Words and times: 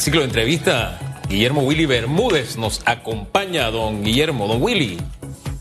El 0.00 0.04
ciclo 0.04 0.20
de 0.20 0.28
entrevista, 0.28 0.98
Guillermo 1.28 1.60
Willy 1.60 1.84
Bermúdez 1.84 2.56
nos 2.56 2.80
acompaña, 2.86 3.70
don 3.70 4.02
Guillermo, 4.02 4.48
don 4.48 4.62
Willy. 4.62 4.98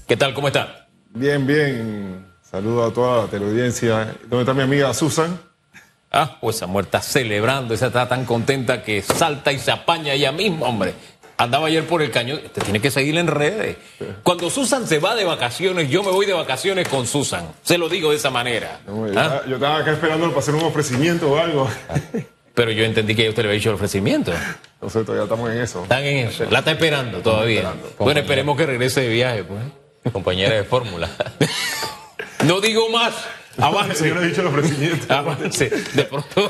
¿Qué 0.08 0.15
tal? 0.15 0.33
¿Cómo 0.33 0.47
está? 0.47 0.88
Bien, 1.09 1.46
bien. 1.46 2.25
Saludo 2.41 2.86
a 2.86 2.94
toda 2.94 3.23
la 3.23 3.28
teleaudiencia. 3.29 4.15
¿Dónde 4.29 4.44
está 4.44 4.54
mi 4.54 4.62
amiga 4.62 4.94
Susan? 4.94 5.38
Ah, 6.10 6.38
pues 6.39 6.55
esa 6.55 6.67
muerta 6.67 7.02
celebrando, 7.02 7.73
esa 7.73 7.88
está 7.88 8.07
tan 8.07 8.23
contenta 8.23 8.81
que 8.81 9.02
salta 9.02 9.52
y 9.52 9.60
se 9.60 9.71
apaña 9.71 10.13
ella 10.13 10.32
misma, 10.32 10.68
hombre. 10.68 10.94
Andaba 11.36 11.68
ayer 11.68 11.86
por 11.86 12.02
el 12.02 12.10
cañón, 12.10 12.40
te 12.54 12.62
tiene 12.62 12.80
que 12.80 12.92
seguir 12.92 13.18
en 13.18 13.28
redes. 13.28 13.76
Cuando 14.24 14.50
Susan 14.50 14.88
se 14.88 15.00
va 15.00 15.16
de 15.16 15.26
vacaciones, 15.26 15.90
yo 15.90 16.02
me 16.02 16.12
voy 16.12 16.26
de 16.26 16.32
vacaciones 16.34 16.88
con 16.88 17.08
Susan. 17.08 17.46
Se 17.62 17.78
lo 17.78 17.90
digo 17.90 18.12
de 18.12 18.16
esa 18.16 18.30
manera. 18.30 18.80
No, 18.88 19.06
yo, 19.06 19.20
¿Ah? 19.20 19.24
estaba, 19.24 19.46
yo 19.48 19.56
estaba 19.56 19.78
acá 19.80 19.92
esperando 19.92 20.28
para 20.28 20.40
hacer 20.40 20.56
un 20.56 20.64
ofrecimiento 20.64 21.30
o 21.30 21.38
algo. 21.38 21.70
Pero 22.60 22.71
yo 22.73 22.84
entendí 22.84 23.16
que 23.16 23.23
ya 23.23 23.30
usted 23.30 23.44
le 23.44 23.48
había 23.50 23.57
dicho 23.57 23.70
el 23.70 23.75
ofrecimiento. 23.75 24.34
No 24.82 24.89
sé, 24.89 25.05
todavía 25.05 25.23
estamos 25.23 25.50
en 25.50 25.62
eso. 25.62 25.84
Están 25.84 26.04
en 26.04 26.28
eso. 26.28 26.43
La 26.52 26.60
está 26.60 26.71
esperando 26.71 27.20
todavía. 27.20 27.60
esperando. 27.61 27.93
Bueno, 28.00 28.20
esperemos 28.20 28.57
que 28.57 28.66
regrese 28.66 29.00
de 29.00 29.07
viaje, 29.07 29.43
pues. 29.46 30.11
Compañera 30.11 30.56
de 30.56 30.64
fórmula. 30.66 31.10
No 32.45 32.59
digo 32.61 32.89
más. 32.89 33.14
Avance. 33.58 34.08
Yo 34.08 34.16
no 34.16 34.22
he 34.22 34.28
dicho 34.28 34.39
el 34.42 34.47
ofrecimiento. 34.47 35.14
Avance. 35.14 35.69
De 35.69 36.03
pronto. 36.06 36.50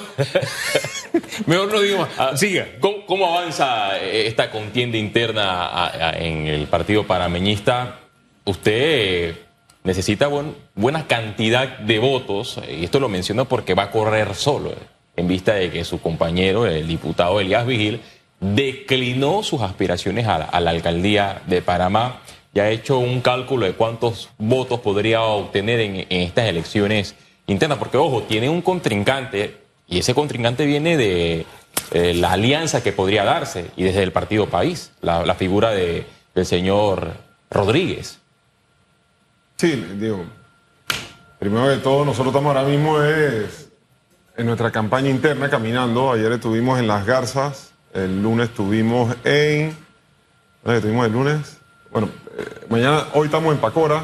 Mejor 1.47 1.71
no 1.73 1.79
digo 1.81 2.07
más. 2.17 2.39
Siga. 2.39 2.67
¿Cómo, 2.79 3.05
cómo 3.07 3.37
avanza 3.37 3.97
eh, 3.99 4.27
esta 4.27 4.51
contienda 4.51 4.97
interna 4.97 5.65
a- 5.67 6.09
a- 6.09 6.17
en 6.19 6.45
el 6.47 6.67
partido 6.67 7.05
parameñista? 7.07 7.99
Usted 8.45 8.71
eh, 8.75 9.35
necesita 9.83 10.27
buen- 10.27 10.55
buena 10.75 11.07
cantidad 11.07 11.79
de 11.79 11.97
votos, 11.99 12.59
eh, 12.67 12.77
y 12.81 12.83
esto 12.85 12.99
lo 12.99 13.09
menciono 13.09 13.45
porque 13.45 13.73
va 13.73 13.83
a 13.83 13.91
correr 13.91 14.35
solo, 14.35 14.69
eh, 14.71 14.75
en 15.19 15.27
vista 15.27 15.53
de 15.53 15.69
que 15.69 15.83
su 15.83 16.01
compañero, 16.01 16.65
el 16.65 16.87
diputado 16.87 17.39
Elías 17.39 17.65
Vigil, 17.65 18.01
declinó 18.39 19.43
sus 19.43 19.61
aspiraciones 19.61 20.27
a 20.27 20.59
la, 20.59 20.69
alcaldía 20.69 21.41
de 21.45 21.61
Panamá 21.61 22.21
y 22.53 22.59
ha 22.59 22.69
hecho 22.69 22.99
un 22.99 23.21
cálculo 23.21 23.65
de 23.65 23.73
cuántos 23.73 24.29
votos 24.37 24.79
podría 24.79 25.21
obtener 25.21 25.79
en, 25.81 26.05
estas 26.09 26.45
elecciones 26.45 27.15
internas, 27.47 27.77
porque 27.77 27.97
ojo, 27.97 28.23
tiene 28.23 28.49
un 28.49 28.61
contrincante 28.61 29.57
y 29.87 29.99
ese 29.99 30.13
contrincante 30.13 30.65
viene 30.65 30.95
de 30.95 31.45
eh, 31.91 32.13
la 32.13 32.33
alianza 32.33 32.81
que 32.81 32.93
podría 32.93 33.25
darse 33.25 33.65
y 33.75 33.83
desde 33.83 34.03
el 34.03 34.11
partido 34.11 34.47
país, 34.47 34.91
la, 35.01 35.35
figura 35.35 35.71
de- 35.71 36.05
del 36.33 36.45
señor 36.45 37.11
Rodríguez. 37.51 38.19
Sí, 39.57 39.83
digo, 39.97 40.23
primero 41.39 41.67
de 41.67 41.77
todo, 41.77 42.05
nosotros 42.05 42.27
estamos 42.27 42.55
ahora 42.55 42.67
mismo 42.69 43.01
es 43.01 43.68
en 44.39 44.45
nuestra 44.45 44.71
campaña 44.71 45.09
interna 45.09 45.49
caminando. 45.49 46.13
Ayer 46.13 46.31
estuvimos 46.31 46.79
en 46.79 46.87
Las 46.87 47.05
Garzas, 47.05 47.73
el 47.93 48.23
lunes 48.23 48.47
estuvimos 48.47 49.13
en... 49.25 49.75
¿Dónde 50.63 50.77
estuvimos 50.77 51.05
el 51.07 51.11
lunes? 51.11 51.57
Bueno, 51.91 52.09
eh, 52.37 52.65
mañana, 52.69 53.07
hoy 53.15 53.25
estamos 53.25 53.53
en 53.53 53.59
Pacora 53.59 54.01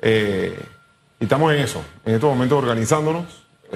eh, 0.00 0.60
y 1.18 1.24
estamos 1.24 1.52
en 1.52 1.58
eso, 1.58 1.82
en 2.04 2.14
estos 2.14 2.30
momentos 2.30 2.56
organizándonos. 2.56 3.24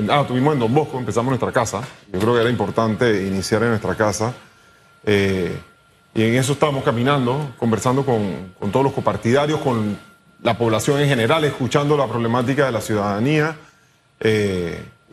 Ah, 0.09 0.20
estuvimos 0.20 0.55
en 0.55 0.61
Don 0.61 0.72
Bosco, 0.72 0.98
empezamos 0.98 1.31
nuestra 1.31 1.50
casa. 1.50 1.81
Yo 2.12 2.20
creo 2.20 2.34
que 2.34 2.42
era 2.42 2.50
importante 2.50 3.27
iniciar 3.27 3.64
en 3.64 3.70
nuestra 3.70 3.97
casa. 3.97 4.34
Eh, 5.05 5.59
y 6.14 6.22
en 6.22 6.34
eso 6.37 6.53
estamos 6.53 6.84
caminando, 6.84 7.55
conversando 7.59 8.06
con, 8.06 8.53
con 8.61 8.70
todos 8.70 8.84
los 8.84 8.92
copartidarios, 8.92 9.59
con 9.61 9.98
la 10.42 10.56
población 10.56 11.00
en 11.00 11.09
general, 11.09 11.42
escuchando 11.44 11.97
la 11.97 12.06
problemática 12.06 12.67
de 12.67 12.72
la 12.72 12.81
ciudadanía. 12.81 13.56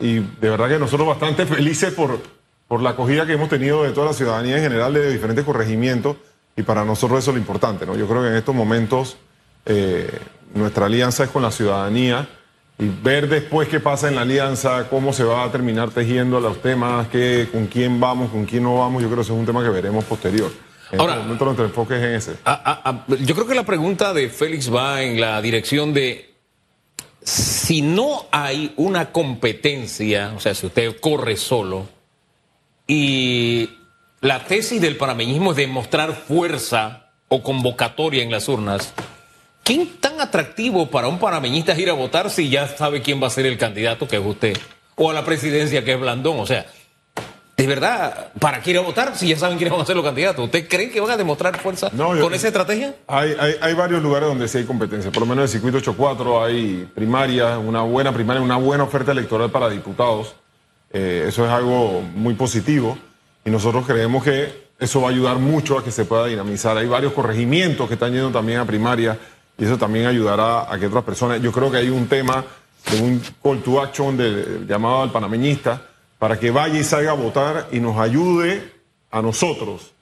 Y 0.00 0.14
de 0.20 0.50
verdad 0.50 0.68
que 0.68 0.78
nosotros 0.78 1.06
bastante 1.08 1.46
felices 1.54 1.92
por, 1.92 2.18
por 2.68 2.82
la 2.82 2.90
acogida 2.90 3.26
que 3.26 3.32
hemos 3.34 3.48
tenido 3.48 3.82
de 3.84 3.90
toda 3.90 4.06
la 4.06 4.12
ciudadanía 4.12 4.56
en 4.56 4.62
general, 4.62 4.92
de 4.94 5.12
diferentes 5.12 5.44
corregimientos. 5.44 6.16
Y 6.56 6.62
para 6.62 6.84
nosotros 6.84 7.18
eso 7.18 7.30
es 7.30 7.34
lo 7.34 7.40
importante. 7.40 7.84
¿no? 7.84 7.96
Yo 7.96 8.06
creo 8.06 8.22
que 8.22 8.28
en 8.28 8.36
estos 8.36 8.54
momentos 8.54 9.16
eh, 9.66 10.08
nuestra 10.54 10.86
alianza 10.86 11.24
es 11.24 11.30
con 11.30 11.42
la 11.42 11.50
ciudadanía 11.50 12.28
y 12.78 12.88
ver 12.88 13.28
después 13.28 13.68
qué 13.68 13.80
pasa 13.80 14.08
en 14.08 14.14
la 14.16 14.22
alianza, 14.22 14.88
cómo 14.88 15.12
se 15.12 15.24
va 15.24 15.44
a 15.44 15.50
terminar 15.52 15.90
tejiendo 15.90 16.40
los 16.40 16.60
temas, 16.62 17.08
qué, 17.08 17.48
con 17.50 17.66
quién 17.66 17.98
vamos, 18.00 18.30
con 18.30 18.44
quién 18.46 18.62
no 18.64 18.78
vamos, 18.78 19.02
yo 19.02 19.08
creo 19.08 19.16
que 19.18 19.22
eso 19.22 19.32
es 19.34 19.38
un 19.38 19.46
tema 19.46 19.62
que 19.62 19.68
veremos 19.70 20.04
posterior. 20.04 20.50
En 20.90 21.00
Ahora- 21.00 21.14
este 21.14 21.22
momento 21.24 21.44
nuestro 21.44 21.64
enfoque 21.66 21.96
es 21.96 22.02
en 22.02 22.14
ese. 22.14 22.32
Ah, 22.44 22.60
ah, 22.64 22.80
ah, 22.84 23.14
yo 23.20 23.34
creo 23.34 23.46
que 23.46 23.54
la 23.54 23.64
pregunta 23.64 24.12
de 24.12 24.28
Félix 24.28 24.72
va 24.72 25.02
en 25.02 25.20
la 25.20 25.40
dirección 25.40 25.92
de 25.94 26.34
si 27.64 27.80
no 27.80 28.26
hay 28.30 28.74
una 28.76 29.10
competencia, 29.10 30.34
o 30.36 30.40
sea, 30.40 30.54
si 30.54 30.66
usted 30.66 31.00
corre 31.00 31.38
solo 31.38 31.88
y 32.86 33.70
la 34.20 34.44
tesis 34.44 34.82
del 34.82 34.98
panameñismo 34.98 35.52
es 35.52 35.56
demostrar 35.56 36.12
fuerza 36.12 37.08
o 37.28 37.42
convocatoria 37.42 38.22
en 38.22 38.30
las 38.30 38.50
urnas, 38.50 38.92
¿quién 39.62 39.98
tan 39.98 40.20
atractivo 40.20 40.90
para 40.90 41.08
un 41.08 41.18
panameñista 41.18 41.72
es 41.72 41.78
ir 41.78 41.88
a 41.88 41.94
votar 41.94 42.28
si 42.28 42.50
ya 42.50 42.68
sabe 42.68 43.00
quién 43.00 43.22
va 43.22 43.28
a 43.28 43.30
ser 43.30 43.46
el 43.46 43.56
candidato 43.56 44.06
que 44.06 44.16
es 44.16 44.22
usted? 44.26 44.58
O 44.96 45.10
a 45.10 45.14
la 45.14 45.24
presidencia 45.24 45.86
que 45.86 45.94
es 45.94 46.00
Blandón, 46.00 46.40
o 46.40 46.46
sea, 46.46 46.66
de 47.56 47.66
verdad, 47.68 48.32
¿para 48.40 48.60
qué 48.60 48.70
ir 48.72 48.78
a 48.78 48.80
votar 48.80 49.16
si 49.16 49.28
ya 49.28 49.36
saben 49.38 49.56
quiénes 49.56 49.72
van 49.72 49.80
a 49.82 49.84
ser 49.86 49.94
los 49.94 50.04
candidatos? 50.04 50.44
¿Usted 50.44 50.68
cree 50.68 50.90
que 50.90 51.00
van 51.00 51.12
a 51.12 51.16
demostrar 51.16 51.56
fuerza 51.60 51.88
No, 51.92 52.08
con 52.20 52.34
esa 52.34 52.48
estrategia? 52.48 52.94
Hay, 53.06 53.36
hay, 53.38 53.54
hay 53.60 53.74
varios 53.74 54.02
lugares 54.02 54.28
donde 54.28 54.48
sí 54.48 54.58
hay 54.58 54.64
competencia. 54.64 55.12
Por 55.12 55.20
lo 55.20 55.26
menos 55.26 55.38
en 55.38 55.42
el 55.44 55.48
circuito 55.48 55.78
84 55.78 56.44
hay 56.44 56.88
primaria, 56.94 57.58
una 57.58 57.82
buena 57.82 58.12
primaria, 58.12 58.42
una 58.42 58.56
buena 58.56 58.82
oferta 58.84 59.12
electoral 59.12 59.50
para 59.50 59.68
diputados. 59.70 60.34
Eh, 60.92 61.26
eso 61.28 61.44
es 61.44 61.50
algo 61.50 62.02
muy 62.14 62.34
positivo 62.34 62.98
y 63.44 63.50
nosotros 63.50 63.86
creemos 63.86 64.24
que 64.24 64.64
eso 64.80 65.00
va 65.00 65.08
a 65.08 65.10
ayudar 65.12 65.36
mucho 65.38 65.78
a 65.78 65.84
que 65.84 65.92
se 65.92 66.04
pueda 66.04 66.26
dinamizar. 66.26 66.76
Hay 66.76 66.86
varios 66.86 67.12
corregimientos 67.12 67.86
que 67.86 67.94
están 67.94 68.12
yendo 68.12 68.30
también 68.30 68.58
a 68.58 68.64
primaria 68.64 69.16
y 69.56 69.64
eso 69.64 69.78
también 69.78 70.06
ayudará 70.06 70.72
a 70.72 70.76
que 70.78 70.86
otras 70.86 71.04
personas. 71.04 71.40
Yo 71.40 71.52
creo 71.52 71.70
que 71.70 71.76
hay 71.76 71.88
un 71.90 72.08
tema 72.08 72.44
de 72.90 73.00
un 73.00 73.22
call 73.42 73.62
to 73.62 73.80
action 73.80 74.16
de- 74.16 74.64
llamado 74.66 75.02
al 75.02 75.12
panameñista 75.12 75.80
para 76.24 76.40
que 76.40 76.50
vaya 76.50 76.78
y 76.78 76.84
salga 76.84 77.10
a 77.10 77.14
votar 77.14 77.68
y 77.70 77.80
nos 77.80 77.98
ayude 77.98 78.72
a 79.10 79.20
nosotros 79.20 79.92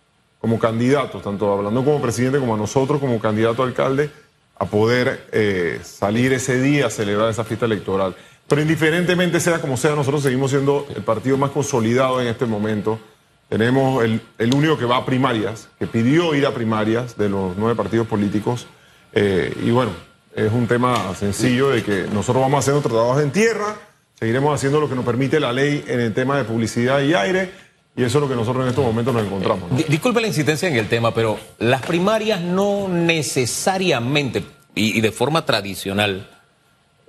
como 0.41 0.56
candidatos, 0.56 1.21
tanto 1.21 1.53
hablando 1.53 1.84
como 1.84 2.00
presidente 2.00 2.38
como 2.38 2.55
a 2.55 2.56
nosotros 2.56 3.00
como 3.00 3.19
candidato 3.19 3.65
a 3.65 3.66
alcalde, 3.66 4.09
a 4.56 4.65
poder 4.66 5.27
eh, 5.33 5.81
salir 5.83 6.33
ese 6.33 6.62
día 6.62 6.87
a 6.87 6.91
celebrar 6.91 7.28
esa 7.28 7.43
fiesta 7.43 7.66
electoral. 7.66 8.15
Pero 8.47 8.62
indiferentemente 8.62 9.41
sea 9.41 9.60
como 9.60 9.77
sea, 9.77 9.97
nosotros 9.97 10.22
seguimos 10.22 10.53
siendo 10.53 10.87
el 10.94 11.03
partido 11.03 11.37
más 11.38 11.50
consolidado 11.50 12.21
en 12.21 12.28
este 12.28 12.47
momento. 12.47 13.00
Tenemos 13.49 14.04
el, 14.04 14.22
el 14.39 14.54
único 14.54 14.78
que 14.78 14.84
va 14.84 14.99
a 14.99 15.04
primarias, 15.04 15.71
que 15.81 15.89
pidió 15.89 16.37
ir 16.37 16.47
a 16.47 16.54
primarias 16.54 17.16
de 17.16 17.31
los 17.31 17.56
nueve 17.56 17.75
partidos 17.75 18.06
políticos. 18.06 18.69
Eh, 19.12 19.53
y 19.60 19.72
bueno, 19.72 19.91
es 20.37 20.53
un 20.53 20.69
tema 20.69 21.16
sencillo 21.16 21.71
de 21.71 21.83
que 21.83 22.06
nosotros 22.12 22.44
vamos 22.44 22.60
haciendo 22.60 22.81
tratados 22.81 23.21
en 23.21 23.33
tierra, 23.33 23.75
seguiremos 24.22 24.55
haciendo 24.55 24.81
lo 24.81 24.88
que 24.88 24.94
nos 24.94 25.05
permite 25.05 25.41
la 25.41 25.53
ley 25.53 25.83
en 25.88 25.99
el 25.99 26.15
tema 26.15 26.37
de 26.37 26.44
publicidad 26.44 27.00
y 27.00 27.12
aire, 27.12 27.50
y 27.97 28.05
eso 28.05 28.19
es 28.19 28.22
lo 28.22 28.28
que 28.28 28.37
nosotros 28.37 28.62
en 28.62 28.69
estos 28.69 28.84
momentos 28.84 29.12
nos 29.12 29.25
encontramos. 29.25 29.69
¿no? 29.69 29.77
Di- 29.77 29.83
Disculpe 29.88 30.21
la 30.21 30.28
insistencia 30.28 30.69
en 30.69 30.77
el 30.77 30.87
tema, 30.87 31.12
pero 31.12 31.41
las 31.59 31.83
primarias 31.83 32.41
no 32.41 32.87
necesariamente 32.88 34.44
y, 34.77 34.97
y 34.97 35.00
de 35.00 35.10
forma 35.10 35.44
tradicional 35.44 36.31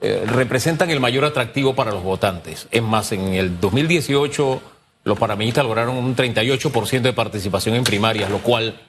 eh, 0.01 0.23
representan 0.25 0.89
el 0.89 0.99
mayor 0.99 1.23
atractivo 1.25 1.75
para 1.75 1.91
los 1.91 2.01
votantes. 2.01 2.67
Es 2.71 2.81
más, 2.81 3.11
en 3.11 3.27
el 3.35 3.59
2018 3.59 4.61
los 5.03 5.19
panameñistas 5.19 5.63
lograron 5.65 5.95
un 5.97 6.15
38% 6.15 7.01
de 7.01 7.13
participación 7.13 7.75
en 7.75 7.83
primarias, 7.83 8.31
lo 8.31 8.39
cual 8.39 8.81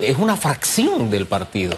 es 0.00 0.18
una 0.18 0.36
fracción 0.36 1.10
del 1.10 1.26
partido. 1.26 1.76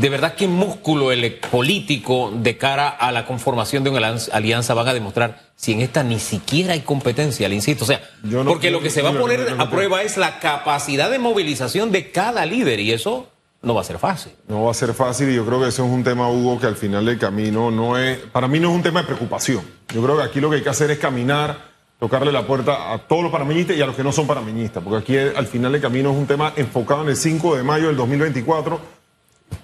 ¿De 0.00 0.08
verdad 0.10 0.34
qué 0.34 0.46
músculo 0.48 1.12
ele- 1.12 1.30
político 1.50 2.32
de 2.34 2.56
cara 2.56 2.88
a 2.88 3.10
la 3.12 3.26
conformación 3.26 3.84
de 3.84 3.90
una 3.90 4.14
alianza- 4.32 4.74
van 4.74 4.88
a 4.88 4.94
demostrar 4.94 5.40
si 5.56 5.72
en 5.72 5.80
esta 5.80 6.02
ni 6.02 6.18
siquiera 6.18 6.74
hay 6.74 6.80
competencia? 6.80 7.48
Le 7.48 7.54
insisto, 7.54 7.84
o 7.84 7.86
sea, 7.86 8.00
no- 8.22 8.44
porque 8.44 8.70
lo 8.70 8.80
que 8.80 8.90
se 8.90 9.02
va 9.02 9.10
a 9.10 9.18
poner 9.18 9.40
no 9.56 9.62
a 9.62 9.70
prueba 9.70 10.02
es 10.02 10.16
la 10.16 10.38
capacidad 10.40 11.10
de 11.10 11.18
movilización 11.18 11.90
de 11.90 12.10
cada 12.10 12.44
líder 12.46 12.80
y 12.80 12.92
eso 12.92 13.28
no 13.62 13.74
va 13.74 13.80
a 13.80 13.84
ser 13.84 13.98
fácil. 13.98 14.32
No 14.46 14.64
va 14.64 14.70
a 14.70 14.74
ser 14.74 14.94
fácil 14.94 15.30
y 15.30 15.34
yo 15.34 15.44
creo 15.44 15.60
que 15.60 15.68
ese 15.68 15.82
es 15.82 15.88
un 15.88 16.04
tema, 16.04 16.30
Hugo, 16.30 16.60
que 16.60 16.66
al 16.66 16.76
final 16.76 17.04
del 17.06 17.18
camino 17.18 17.70
no 17.70 17.98
es, 17.98 18.18
para 18.18 18.46
mí 18.46 18.60
no 18.60 18.70
es 18.70 18.74
un 18.76 18.82
tema 18.82 19.00
de 19.00 19.06
preocupación. 19.06 19.62
Yo 19.92 20.02
creo 20.02 20.16
que 20.16 20.22
aquí 20.22 20.40
lo 20.40 20.48
que 20.50 20.56
hay 20.56 20.62
que 20.62 20.68
hacer 20.68 20.90
es 20.92 20.98
caminar, 20.98 21.56
tocarle 21.98 22.30
la 22.30 22.46
puerta 22.46 22.92
a 22.92 22.98
todos 22.98 23.24
los 23.24 23.32
panameñistas 23.32 23.76
y 23.76 23.82
a 23.82 23.86
los 23.86 23.96
que 23.96 24.04
no 24.04 24.12
son 24.12 24.28
panameñistas, 24.28 24.82
porque 24.84 24.98
aquí 24.98 25.36
al 25.36 25.46
final 25.48 25.72
del 25.72 25.80
camino 25.80 26.12
es 26.12 26.16
un 26.16 26.26
tema 26.28 26.52
enfocado 26.56 27.02
en 27.02 27.08
el 27.08 27.16
5 27.16 27.56
de 27.56 27.64
mayo 27.64 27.88
del 27.88 27.96
2024. 27.96 28.97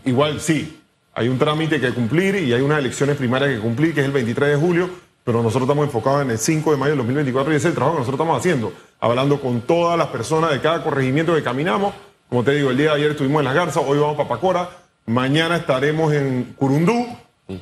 Igual 0.05 0.41
sí, 0.41 0.81
hay 1.15 1.29
un 1.29 1.39
trámite 1.39 1.81
que 1.81 1.93
cumplir 1.93 2.35
y 2.37 2.53
hay 2.53 2.61
unas 2.61 2.79
elecciones 2.79 3.17
primarias 3.17 3.51
que 3.55 3.61
cumplir, 3.61 3.95
que 3.95 4.01
es 4.01 4.07
el 4.07 4.13
23 4.13 4.51
de 4.51 4.57
julio, 4.57 4.91
pero 5.23 5.43
nosotros 5.43 5.63
estamos 5.63 5.87
enfocados 5.87 6.23
en 6.23 6.31
el 6.31 6.39
5 6.39 6.73
de 6.73 6.77
mayo 6.77 6.91
del 6.91 6.99
2024 6.99 7.53
y 7.53 7.57
ese 7.57 7.69
es 7.69 7.71
el 7.71 7.75
trabajo 7.75 7.97
que 7.97 8.01
nosotros 8.01 8.21
estamos 8.21 8.39
haciendo, 8.39 8.73
hablando 9.01 9.41
con 9.41 9.61
todas 9.63 9.97
las 9.97 10.09
personas 10.09 10.51
de 10.51 10.61
cada 10.61 10.83
corregimiento 10.83 11.35
que 11.35 11.43
caminamos. 11.43 11.95
Como 12.29 12.43
te 12.43 12.53
digo, 12.53 12.71
el 12.71 12.77
día 12.77 12.91
de 12.91 12.97
ayer 12.97 13.11
estuvimos 13.13 13.41
en 13.41 13.45
Las 13.45 13.55
Garzas, 13.55 13.83
hoy 13.87 13.99
vamos 13.99 14.17
para 14.17 14.29
Pacora, 14.29 14.69
mañana 15.07 15.57
estaremos 15.57 16.13
en 16.13 16.55
Curundú, 16.57 17.07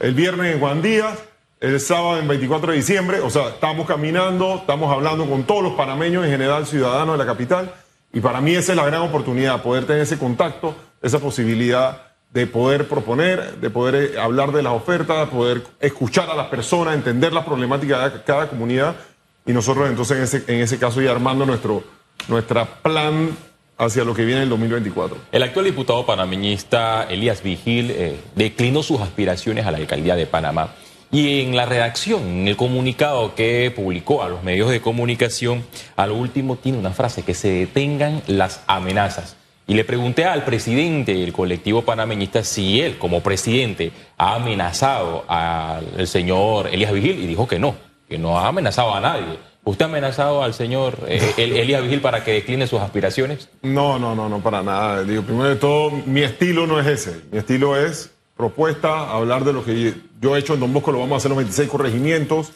el 0.00 0.14
viernes 0.14 0.54
en 0.54 0.60
Juan 0.60 0.80
Díaz, 0.80 1.18
el 1.60 1.78
sábado 1.78 2.18
en 2.18 2.26
24 2.26 2.72
de 2.72 2.78
diciembre, 2.78 3.20
o 3.20 3.28
sea, 3.28 3.50
estamos 3.50 3.86
caminando, 3.86 4.56
estamos 4.56 4.90
hablando 4.90 5.28
con 5.28 5.44
todos 5.44 5.62
los 5.62 5.74
panameños 5.74 6.24
en 6.24 6.30
general, 6.30 6.66
ciudadanos 6.66 7.18
de 7.18 7.24
la 7.24 7.30
capital, 7.30 7.72
y 8.12 8.20
para 8.20 8.40
mí 8.40 8.54
esa 8.54 8.72
es 8.72 8.76
la 8.76 8.86
gran 8.86 9.02
oportunidad, 9.02 9.62
poder 9.62 9.84
tener 9.84 10.02
ese 10.02 10.18
contacto, 10.18 10.74
esa 11.02 11.18
posibilidad 11.18 12.11
de 12.32 12.46
poder 12.46 12.88
proponer, 12.88 13.56
de 13.56 13.70
poder 13.70 13.94
eh, 13.94 14.20
hablar 14.20 14.52
de 14.52 14.62
las 14.62 14.72
ofertas, 14.72 15.28
poder 15.28 15.62
escuchar 15.80 16.30
a 16.30 16.34
las 16.34 16.46
personas, 16.46 16.94
entender 16.94 17.32
las 17.32 17.44
problemáticas 17.44 18.12
de 18.12 18.22
cada 18.22 18.48
comunidad 18.48 18.96
y 19.44 19.52
nosotros 19.52 19.88
entonces 19.88 20.44
en 20.46 20.60
ese, 20.60 20.78
caso 20.78 21.00
ya 21.00 21.10
armando 21.10 21.44
nuestro 21.44 21.82
nuestra 22.28 22.64
plan 22.64 23.36
hacia 23.76 24.04
lo 24.04 24.14
que 24.14 24.24
viene 24.24 24.38
en 24.38 24.44
el 24.44 24.48
2024. 24.50 25.16
El 25.32 25.42
actual 25.42 25.64
diputado 25.64 26.06
panameñista 26.06 27.04
Elías 27.04 27.42
Vigil 27.42 27.90
eh, 27.90 28.20
declinó 28.36 28.82
sus 28.82 29.00
aspiraciones 29.00 29.66
a 29.66 29.70
la 29.70 29.78
alcaldía 29.78 30.14
de 30.14 30.26
Panamá. 30.26 30.72
Y 31.10 31.42
en 31.42 31.56
la 31.56 31.66
redacción, 31.66 32.22
en 32.22 32.48
el 32.48 32.56
comunicado 32.56 33.34
que 33.34 33.70
publicó 33.74 34.22
a 34.22 34.30
los 34.30 34.42
medios 34.42 34.70
de 34.70 34.80
comunicación, 34.80 35.62
a 35.96 36.06
lo 36.06 36.14
último 36.14 36.56
tiene 36.56 36.78
una 36.78 36.92
frase, 36.92 37.22
que 37.22 37.34
se 37.34 37.50
detengan 37.50 38.22
las 38.28 38.62
amenazas. 38.66 39.36
Y 39.66 39.74
le 39.74 39.84
pregunté 39.84 40.24
al 40.24 40.44
presidente 40.44 41.14
del 41.14 41.32
colectivo 41.32 41.82
panameñista 41.82 42.42
si 42.42 42.80
él, 42.80 42.98
como 42.98 43.22
presidente, 43.22 43.92
ha 44.18 44.34
amenazado 44.34 45.24
al 45.28 46.06
señor 46.06 46.68
Elías 46.68 46.92
Vigil 46.92 47.22
y 47.22 47.26
dijo 47.26 47.46
que 47.46 47.58
no, 47.58 47.76
que 48.08 48.18
no 48.18 48.38
ha 48.38 48.48
amenazado 48.48 48.94
a 48.94 49.00
nadie. 49.00 49.38
¿Usted 49.64 49.84
ha 49.84 49.88
amenazado 49.88 50.42
al 50.42 50.54
señor 50.54 50.98
eh, 51.06 51.34
Elías 51.36 51.82
Vigil 51.82 52.00
para 52.00 52.24
que 52.24 52.32
decline 52.32 52.66
sus 52.66 52.80
aspiraciones? 52.80 53.48
No, 53.62 53.98
no, 53.98 54.14
no, 54.16 54.28
no, 54.28 54.40
para 54.40 54.62
nada. 54.62 55.04
Digo, 55.04 55.22
primero 55.22 55.48
de 55.48 55.56
todo, 55.56 55.90
mi 56.06 56.22
estilo 56.22 56.66
no 56.66 56.80
es 56.80 56.86
ese. 56.86 57.20
Mi 57.30 57.38
estilo 57.38 57.76
es 57.76 58.10
propuesta, 58.36 59.10
hablar 59.10 59.44
de 59.44 59.52
lo 59.52 59.64
que 59.64 59.94
yo 60.20 60.34
he 60.34 60.40
hecho 60.40 60.54
en 60.54 60.60
Don 60.60 60.72
Bosco, 60.72 60.90
lo 60.90 60.98
vamos 60.98 61.14
a 61.14 61.16
hacer 61.18 61.30
en 61.30 61.36
los 61.36 61.44
26 61.44 61.68
corregimientos. 61.68 62.52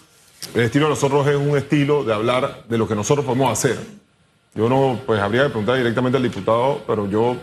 El 0.55 0.63
estilo 0.63 0.87
de 0.87 0.91
nosotros 0.91 1.27
es 1.29 1.37
un 1.37 1.57
estilo 1.57 2.03
de 2.03 2.13
hablar 2.13 2.65
de 2.69 2.77
lo 2.77 2.89
que 2.89 2.97
nosotros 2.97 3.25
podemos 3.25 3.53
hacer. 3.53 3.79
Yo 4.57 4.71
no, 4.71 4.99
pues 5.05 5.21
habría 5.21 5.43
que 5.45 5.51
preguntar 5.51 5.77
directamente 5.77 6.17
al 6.17 6.23
diputado, 6.23 6.83
pero 6.87 7.09
yo 7.09 7.37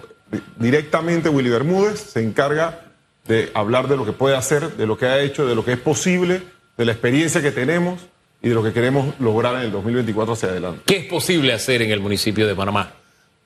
directamente 0.57 1.29
Willy 1.29 1.49
Bermúdez 1.49 1.99
se 1.99 2.23
encarga 2.23 2.81
de 3.27 3.51
hablar 3.53 3.87
de 3.87 3.95
lo 3.95 4.03
que 4.03 4.11
puede 4.11 4.35
hacer, 4.35 4.75
de 4.75 4.87
lo 4.87 4.97
que 4.97 5.05
ha 5.05 5.19
hecho, 5.19 5.45
de 5.45 5.53
lo 5.53 5.63
que 5.63 5.73
es 5.73 5.79
posible, 5.79 6.41
de 6.75 6.85
la 6.85 6.91
experiencia 6.91 7.41
que 7.41 7.51
tenemos 7.51 8.01
y 8.41 8.49
de 8.49 8.55
lo 8.55 8.63
que 8.63 8.73
queremos 8.73 9.13
lograr 9.19 9.55
en 9.57 9.61
el 9.61 9.71
2024 9.71 10.33
hacia 10.33 10.49
adelante. 10.49 10.81
¿Qué 10.85 10.97
es 10.97 11.05
posible 11.05 11.53
hacer 11.53 11.83
en 11.83 11.91
el 11.91 11.99
municipio 11.99 12.47
de 12.47 12.55
Panamá? 12.55 12.91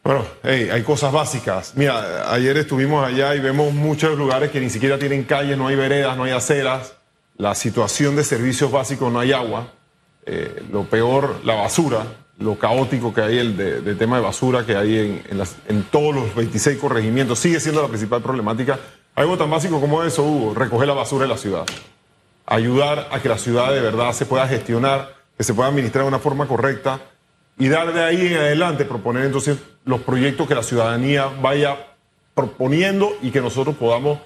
Bueno, 0.02 0.26
hay 0.44 0.82
cosas 0.84 1.12
básicas. 1.12 1.74
Mira, 1.76 2.32
ayer 2.32 2.56
estuvimos 2.56 3.06
allá 3.06 3.36
y 3.36 3.42
vemos 3.42 3.74
muchos 3.74 4.18
lugares 4.18 4.52
que 4.52 4.62
ni 4.62 4.70
siquiera 4.70 4.98
tienen 4.98 5.26
calles, 5.26 5.58
no 5.58 5.68
hay 5.68 5.76
veredas, 5.76 6.16
no 6.16 6.24
hay 6.24 6.32
aceras. 6.32 6.94
La 7.36 7.54
situación 7.54 8.16
de 8.16 8.24
servicios 8.24 8.72
básicos, 8.72 9.12
no 9.12 9.20
hay 9.20 9.34
agua. 9.34 9.68
Eh, 10.26 10.64
lo 10.72 10.86
peor, 10.86 11.42
la 11.44 11.56
basura, 11.56 12.06
lo 12.40 12.58
caótico 12.58 13.14
que 13.14 13.22
hay 13.22 13.38
el 13.40 13.58
de, 13.58 13.96
tema 13.96 14.18
de 14.18 14.24
basura 14.24 14.66
que 14.66 14.76
hay 14.76 14.98
en, 14.98 15.42
en, 15.68 15.84
todos 15.84 16.14
los 16.14 16.36
26 16.36 16.78
corregimientos. 16.78 17.40
Sigue 17.40 17.60
siendo 17.60 17.82
la 17.82 17.88
principal 17.88 18.22
problemática. 18.22 18.80
Algo 19.16 19.38
tan 19.38 19.50
básico 19.50 19.82
como 19.82 20.04
eso, 20.04 20.24
Hugo, 20.24 20.54
recoger 20.54 20.88
la 20.88 20.94
basura 20.94 21.24
de 21.24 21.30
la 21.30 21.38
ciudad 21.38 21.66
ayudar 22.48 23.10
a 23.12 23.22
que 23.22 23.30
la 23.30 23.38
ciudad 23.38 23.72
de 23.74 23.82
verdad 23.82 24.14
se 24.14 24.26
pueda 24.26 24.48
gestionar, 24.48 25.14
que 25.38 25.44
se 25.44 25.54
pueda 25.54 25.70
administrar 25.70 26.06
de 26.06 26.08
una 26.08 26.20
forma 26.20 26.48
correcta 26.48 27.02
y 27.60 27.68
dar 27.68 27.94
de 27.94 28.04
ahí 28.04 28.28
en 28.28 28.38
adelante, 28.38 28.86
proponer 28.86 29.26
entonces 29.26 29.60
los 29.86 30.02
proyectos 30.02 30.48
que 30.48 30.56
la 30.56 30.64
ciudadanía 30.64 31.28
vaya 31.42 31.78
proponiendo 32.34 33.16
y 33.22 33.32
que 33.32 33.42
nosotros 33.42 33.76
podamos 33.76 34.20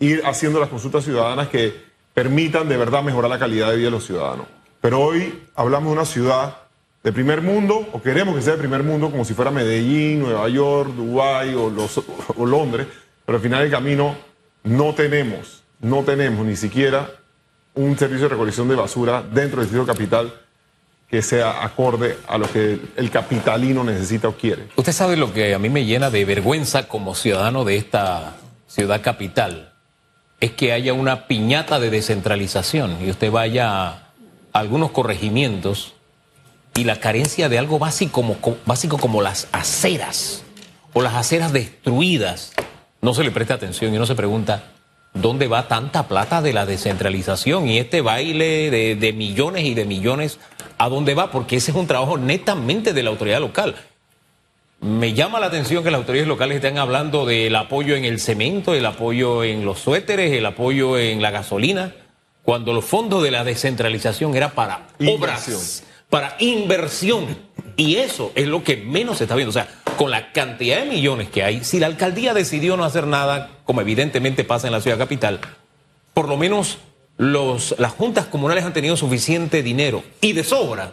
ir 0.00 0.22
haciendo 0.24 0.58
las 0.58 0.68
consultas 0.68 1.04
ciudadanas 1.04 1.48
que 1.48 1.88
permitan 2.14 2.68
de 2.68 2.76
verdad 2.76 3.02
mejorar 3.02 3.30
la 3.30 3.38
calidad 3.38 3.70
de 3.70 3.76
vida 3.76 3.86
de 3.86 3.92
los 3.92 4.06
ciudadanos. 4.06 4.46
Pero 4.80 5.00
hoy 5.00 5.44
hablamos 5.54 5.90
de 5.90 5.92
una 5.92 6.04
ciudad 6.04 6.56
de 7.02 7.12
primer 7.12 7.42
mundo, 7.42 7.88
o 7.92 8.02
queremos 8.02 8.34
que 8.34 8.42
sea 8.42 8.54
de 8.54 8.58
primer 8.58 8.82
mundo, 8.82 9.10
como 9.10 9.24
si 9.24 9.34
fuera 9.34 9.50
Medellín, 9.50 10.20
Nueva 10.20 10.48
York, 10.48 10.92
Dubái 10.94 11.54
o, 11.54 12.46
Londres, 12.46 12.86
pero 13.24 13.36
al 13.36 13.42
final 13.42 13.62
del 13.62 13.70
camino 13.70 14.16
no 14.64 14.94
tenemos, 14.94 15.62
no 15.80 16.02
tenemos 16.02 16.44
ni 16.44 16.56
siquiera 16.56 17.10
un 17.74 17.96
servicio 17.96 18.24
de 18.24 18.30
recolección 18.30 18.68
de 18.68 18.74
basura 18.74 19.22
dentro 19.22 19.60
del 19.60 19.70
distrito 19.70 19.86
capital 19.86 20.34
que 21.08 21.22
sea 21.22 21.64
acorde 21.64 22.18
a 22.26 22.36
lo 22.36 22.50
que 22.50 22.78
el 22.96 23.10
capitalino 23.10 23.82
necesita 23.84 24.28
o 24.28 24.32
quiere. 24.32 24.66
Usted 24.76 24.92
sabe 24.92 25.16
lo 25.16 25.32
que 25.32 25.54
a 25.54 25.58
mí 25.58 25.70
me 25.70 25.86
llena 25.86 26.10
de 26.10 26.24
vergüenza 26.24 26.88
como 26.88 27.14
ciudadano 27.14 27.64
de 27.64 27.76
esta 27.76 28.36
ciudad 28.66 29.00
capital, 29.00 29.72
es 30.40 30.52
que 30.52 30.72
haya 30.72 30.92
una 30.92 31.26
piñata 31.26 31.80
de 31.80 31.90
descentralización 31.90 32.98
y 33.04 33.10
usted 33.10 33.30
vaya 33.30 33.88
a 33.88 34.10
algunos 34.52 34.90
corregimientos 34.90 35.94
y 36.78 36.84
la 36.84 37.00
carencia 37.00 37.48
de 37.48 37.58
algo 37.58 37.80
básico 37.80 38.12
como, 38.12 38.36
básico 38.64 38.98
como 38.98 39.20
las 39.20 39.48
aceras 39.50 40.44
o 40.92 41.02
las 41.02 41.14
aceras 41.14 41.52
destruidas, 41.52 42.52
no 43.00 43.14
se 43.14 43.24
le 43.24 43.32
presta 43.32 43.54
atención 43.54 43.92
y 43.92 43.98
no 43.98 44.06
se 44.06 44.14
pregunta, 44.14 44.62
dónde 45.12 45.48
va 45.48 45.66
tanta 45.66 46.06
plata 46.06 46.40
de 46.40 46.52
la 46.52 46.66
descentralización 46.66 47.66
y 47.66 47.78
este 47.78 48.00
baile 48.00 48.70
de, 48.70 49.12
millones 49.12 49.64
y 49.64 49.74
de 49.74 49.86
millones, 49.86 50.38
¿a 50.78 50.88
dónde 50.88 51.14
va? 51.14 51.32
Porque 51.32 51.56
ese 51.56 51.72
es 51.72 51.76
un 51.76 51.88
trabajo 51.88 52.16
netamente 52.16 52.92
de 52.92 53.02
la 53.02 53.10
autoridad 53.10 53.40
local. 53.40 53.74
Me 54.80 55.14
llama 55.14 55.40
la 55.40 55.46
atención 55.46 55.82
que 55.82 55.90
las 55.90 55.98
autoridades 55.98 56.28
locales 56.28 56.56
estén 56.56 56.78
hablando 56.78 57.26
del 57.26 57.56
apoyo 57.56 57.96
en 57.96 58.04
el 58.04 58.20
cemento, 58.20 58.72
el 58.72 58.86
apoyo 58.86 59.42
en 59.42 59.64
los 59.64 59.80
suéteres, 59.80 60.32
el 60.32 60.46
apoyo 60.46 60.96
en 60.96 61.20
la 61.20 61.32
gasolina, 61.32 61.92
cuando 62.44 62.72
los 62.72 62.84
fondos 62.84 63.24
de 63.24 63.32
la 63.32 63.42
descentralización 63.42 64.36
era 64.36 64.50
para 64.50 64.86
obras, 65.04 65.82
para 66.10 66.36
inversión. 66.38 67.26
Y 67.76 67.96
eso 67.96 68.32
es 68.34 68.48
lo 68.48 68.64
que 68.64 68.76
menos 68.76 69.18
se 69.18 69.24
está 69.24 69.34
viendo. 69.34 69.50
O 69.50 69.52
sea, 69.52 69.68
con 69.96 70.10
la 70.10 70.32
cantidad 70.32 70.80
de 70.80 70.86
millones 70.86 71.28
que 71.28 71.42
hay, 71.42 71.64
si 71.64 71.78
la 71.78 71.86
alcaldía 71.86 72.34
decidió 72.34 72.76
no 72.76 72.84
hacer 72.84 73.06
nada, 73.06 73.50
como 73.64 73.80
evidentemente 73.80 74.44
pasa 74.44 74.66
en 74.66 74.72
la 74.72 74.80
ciudad 74.80 74.98
capital, 74.98 75.40
por 76.14 76.28
lo 76.28 76.36
menos 76.36 76.78
los, 77.16 77.74
las 77.78 77.92
juntas 77.92 78.26
comunales 78.26 78.64
han 78.64 78.72
tenido 78.72 78.96
suficiente 78.96 79.62
dinero 79.62 80.02
y 80.20 80.32
de 80.32 80.44
sobra 80.44 80.92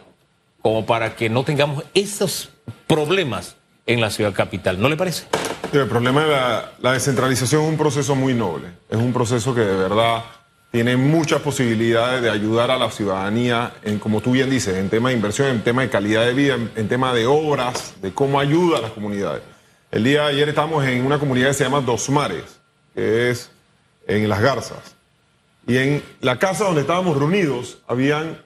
como 0.61 0.85
para 0.85 1.15
que 1.15 1.29
no 1.29 1.43
tengamos 1.43 1.83
esos 1.93 2.49
problemas 2.87 3.55
en 3.85 4.01
la 4.01 4.09
ciudad 4.09 4.33
capital. 4.33 4.81
¿No 4.81 4.89
le 4.89 4.97
parece? 4.97 5.25
El 5.71 5.87
problema 5.87 6.23
de 6.23 6.31
la, 6.31 6.71
la 6.79 6.93
descentralización 6.93 7.63
es 7.63 7.69
un 7.69 7.77
proceso 7.77 8.15
muy 8.15 8.33
noble. 8.33 8.69
Es 8.89 8.97
un 8.97 9.13
proceso 9.13 9.53
que 9.53 9.61
de 9.61 9.75
verdad 9.75 10.23
tiene 10.75 10.97
muchas 10.97 11.41
posibilidades 11.41 12.21
de 12.21 12.29
ayudar 12.29 12.69
a 12.69 12.77
la 12.77 12.91
ciudadanía 12.91 13.75
en, 13.81 13.97
como 13.97 14.19
tú 14.19 14.31
bien 14.31 14.49
dices, 14.49 14.75
en 14.75 14.89
tema 14.89 15.07
de 15.07 15.15
inversión, 15.15 15.47
en 15.47 15.63
tema 15.63 15.83
de 15.83 15.89
calidad 15.89 16.25
de 16.25 16.33
vida, 16.33 16.55
en, 16.75 16.89
tema 16.89 17.13
de 17.13 17.25
obras, 17.25 17.93
de 18.01 18.11
cómo 18.11 18.41
ayuda 18.41 18.79
a 18.79 18.81
las 18.81 18.91
comunidades. 18.91 19.41
El 19.89 20.03
día 20.03 20.23
de 20.23 20.31
ayer 20.31 20.49
estamos 20.49 20.85
en 20.85 21.05
una 21.05 21.17
comunidad 21.17 21.47
que 21.47 21.53
se 21.53 21.63
llama 21.63 21.79
Dos 21.79 22.09
Mares, 22.09 22.59
que 22.93 23.29
es 23.29 23.49
en 24.05 24.27
Las 24.27 24.41
Garzas. 24.41 24.97
Y 25.65 25.77
en 25.77 26.03
la 26.19 26.39
casa 26.39 26.65
donde 26.65 26.81
estábamos 26.81 27.17
reunidos, 27.17 27.77
habían 27.87 28.43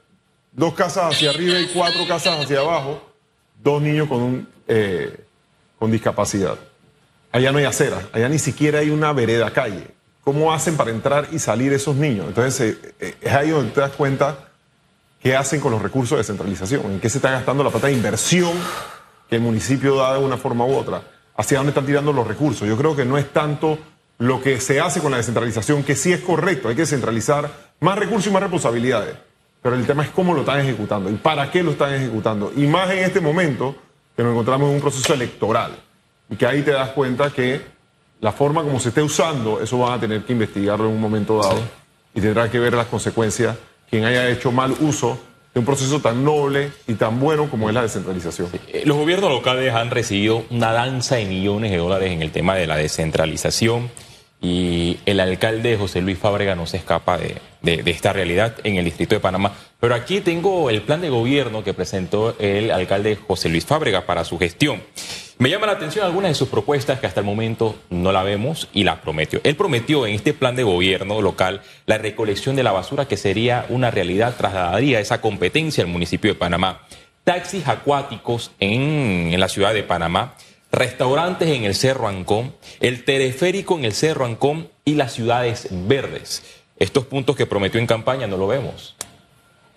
dos 0.52 0.76
casas 0.76 1.16
hacia 1.16 1.32
arriba 1.32 1.60
y 1.60 1.70
cuatro 1.74 2.08
casas 2.08 2.42
hacia 2.44 2.60
abajo, 2.60 3.12
dos 3.60 3.82
niños 3.82 4.08
con, 4.08 4.48
eh, 4.68 5.26
con 5.80 5.90
discapacidad. 5.90 6.60
Allá 7.32 7.52
no 7.52 7.58
hay 7.58 7.66
acera, 7.66 8.08
allá 8.14 8.30
ni 8.30 8.38
siquiera 8.38 8.82
hay 8.82 8.92
una 8.92 9.14
vereda 9.14 9.50
calle. 9.50 9.99
¿Cómo 10.24 10.54
hacen 10.54 10.78
para 10.78 10.92
entrar 10.92 11.28
y 11.32 11.40
salir 11.40 11.74
esos 11.74 11.96
niños? 11.96 12.28
Entonces, 12.28 12.62
eh, 12.62 12.94
eh, 13.00 13.16
es 13.22 13.34
ahí 13.34 13.50
donde 13.50 13.72
te 13.72 13.82
das 13.82 13.92
cuenta 13.92 14.50
qué 15.22 15.36
hacen 15.36 15.60
con 15.60 15.72
los 15.72 15.82
recursos 15.82 16.12
de 16.12 16.18
descentralización, 16.18 16.86
en 16.86 17.00
qué 17.00 17.10
se 17.10 17.18
está 17.18 17.32
gastando 17.32 17.64
la 17.64 17.70
plata 17.70 17.88
de 17.88 17.94
inversión 17.94 18.54
que 19.30 19.36
el 19.36 19.42
municipio 19.42 19.96
da 19.96 20.14
de 20.14 20.24
una 20.24 20.38
forma 20.38 20.66
u 20.66 20.76
otra, 20.76 21.02
hacia 21.36 21.58
dónde 21.58 21.70
están 21.70 21.86
tirando 21.86 22.12
los 22.12 22.28
recursos. 22.28 22.68
Yo 22.68 22.76
creo 22.78 22.96
que 22.96 23.06
no 23.06 23.18
es 23.18 23.32
tanto 23.32 23.78
lo 24.18 24.42
que 24.42 24.60
se 24.60 24.82
hace 24.82 25.00
con 25.00 25.12
la 25.12 25.18
descentralización, 25.18 25.84
que 25.84 25.96
sí 25.96 26.12
es 26.12 26.22
correcto, 26.22 26.68
hay 26.68 26.76
que 26.76 26.86
centralizar 26.86 27.50
más 27.80 27.98
recursos 27.98 28.28
y 28.28 28.32
más 28.32 28.42
responsabilidades, 28.42 29.16
pero 29.62 29.76
el 29.76 29.86
tema 29.86 30.04
es 30.04 30.10
cómo 30.10 30.34
lo 30.34 30.42
están 30.42 30.60
ejecutando 30.60 31.10
y 31.10 31.14
para 31.14 31.50
qué 31.52 31.64
lo 31.64 31.72
están 31.72 31.94
ejecutando. 31.94 32.52
Y 32.56 32.68
más 32.68 32.90
en 32.92 33.00
este 33.00 33.22
momento 33.22 33.76
que 34.16 34.24
nos 34.24 34.34
encontramos 34.34 34.70
en 34.70 34.76
un 34.76 34.82
proceso 34.82 35.14
electoral 35.14 35.78
y 36.30 36.36
que 36.36 36.46
ahí 36.46 36.62
te 36.62 36.72
das 36.72 36.90
cuenta 36.90 37.30
que 37.30 37.62
la 38.22 38.32
forma 38.32 38.64
como 38.64 38.80
se 38.80 38.90
esté 38.90 39.02
usando, 39.02 39.62
eso 39.62 39.80
van 39.80 39.94
a 39.94 40.00
tener 40.00 40.24
que 40.24 40.34
investigarlo 40.34 40.86
en 40.88 40.96
un 40.96 41.02
momento 41.02 41.42
dado 41.42 41.62
y 42.14 42.22
tendrá 42.22 42.50
que 42.50 42.60
ver 42.60 42.74
las 42.74 42.88
consecuencias 42.88 43.56
quien 43.90 44.06
haya 44.06 44.30
hecho 44.30 44.52
mal 44.52 44.76
uso 44.82 45.20
de 45.54 45.60
un 45.60 45.66
proceso 45.66 46.00
tan 46.00 46.24
noble 46.24 46.72
y 46.88 46.94
tan 46.94 47.20
bueno 47.20 47.50
como 47.50 47.70
es 47.70 47.76
la 47.76 47.82
descentralización. 47.82 48.50
Eh, 48.68 48.84
los 48.86 48.98
gobiernos 48.98 49.32
locales 49.32 49.74
han 49.74 49.90
recibido 49.90 50.46
una 50.52 50.72
danza 50.72 51.16
de 51.16 51.26
millones 51.26 51.72
de 51.72 51.78
dólares 51.78 52.12
en 52.12 52.22
el 52.22 52.32
tema 52.32 52.56
de 52.56 52.68
la 52.68 52.78
descentralización 52.78 53.90
y 54.42 55.00
el 55.06 55.20
alcalde 55.20 55.78
José 55.78 56.02
Luis 56.02 56.18
Fábrega 56.18 56.56
no 56.56 56.66
se 56.66 56.78
escapa 56.78 57.18
de, 57.18 57.38
de, 57.62 57.92
esta 57.92 58.14
realidad 58.14 58.56
en 58.64 58.76
el 58.76 58.86
distrito 58.86 59.16
de 59.16 59.22
Panamá. 59.22 59.54
Pero 59.80 59.96
aquí 59.96 60.20
tengo 60.20 60.70
el 60.70 60.82
plan 60.82 61.00
de 61.00 61.10
gobierno 61.10 61.64
que 61.64 61.74
presentó 61.74 62.36
el 62.38 62.70
alcalde 62.70 63.16
José 63.16 63.48
Luis 63.48 63.66
Fábrega 63.66 64.06
para 64.06 64.26
su 64.26 64.38
gestión. 64.38 64.82
Me 65.38 65.50
llama 65.50 65.68
la 65.68 65.72
atención 65.72 66.06
algunas 66.06 66.32
de 66.32 66.36
sus 66.36 66.50
propuestas 66.50 67.00
que 67.00 67.08
hasta 67.08 67.22
el 67.22 67.26
momento 67.26 67.78
no 67.90 68.12
la 68.12 68.24
vemos 68.24 68.68
y 68.74 68.84
las 68.84 69.00
prometió. 69.00 69.40
Él 69.46 69.56
prometió 69.56 70.06
en 70.06 70.16
este 70.16 70.34
plan 70.34 70.58
de 70.58 70.64
gobierno 70.64 71.22
local 71.22 71.62
la 71.86 71.98
recolección 71.98 72.58
de 72.58 72.64
la 72.64 72.74
basura 72.74 73.08
que 73.08 73.16
sería 73.16 73.66
una 73.70 73.90
realidad, 73.90 74.36
trasladaría 74.38 75.00
esa 75.00 75.22
competencia 75.22 75.82
al 75.82 75.90
municipio 75.90 76.30
de 76.30 76.38
Panamá. 76.38 76.82
Taxis 77.24 77.66
acuáticos 77.70 78.52
en, 78.60 79.30
en 79.32 79.40
la 79.40 79.48
ciudad 79.48 79.74
de 79.74 79.84
Panamá, 79.84 80.34
restaurantes 80.74 81.48
en 81.48 81.64
el 81.64 81.74
Cerro 81.74 82.10
Ancón, 82.10 82.54
el 82.82 83.06
teleférico 83.06 83.78
en 83.78 83.86
el 83.86 83.94
Cerro 83.94 84.26
Ancón 84.26 84.68
y 84.84 84.96
las 84.96 85.14
ciudades 85.14 85.70
verdes. 85.72 86.44
Estos 86.80 87.06
puntos 87.06 87.38
que 87.38 87.46
prometió 87.46 87.80
en 87.80 87.88
campaña 87.88 88.28
no 88.28 88.36
lo 88.36 88.48
vemos. 88.48 88.98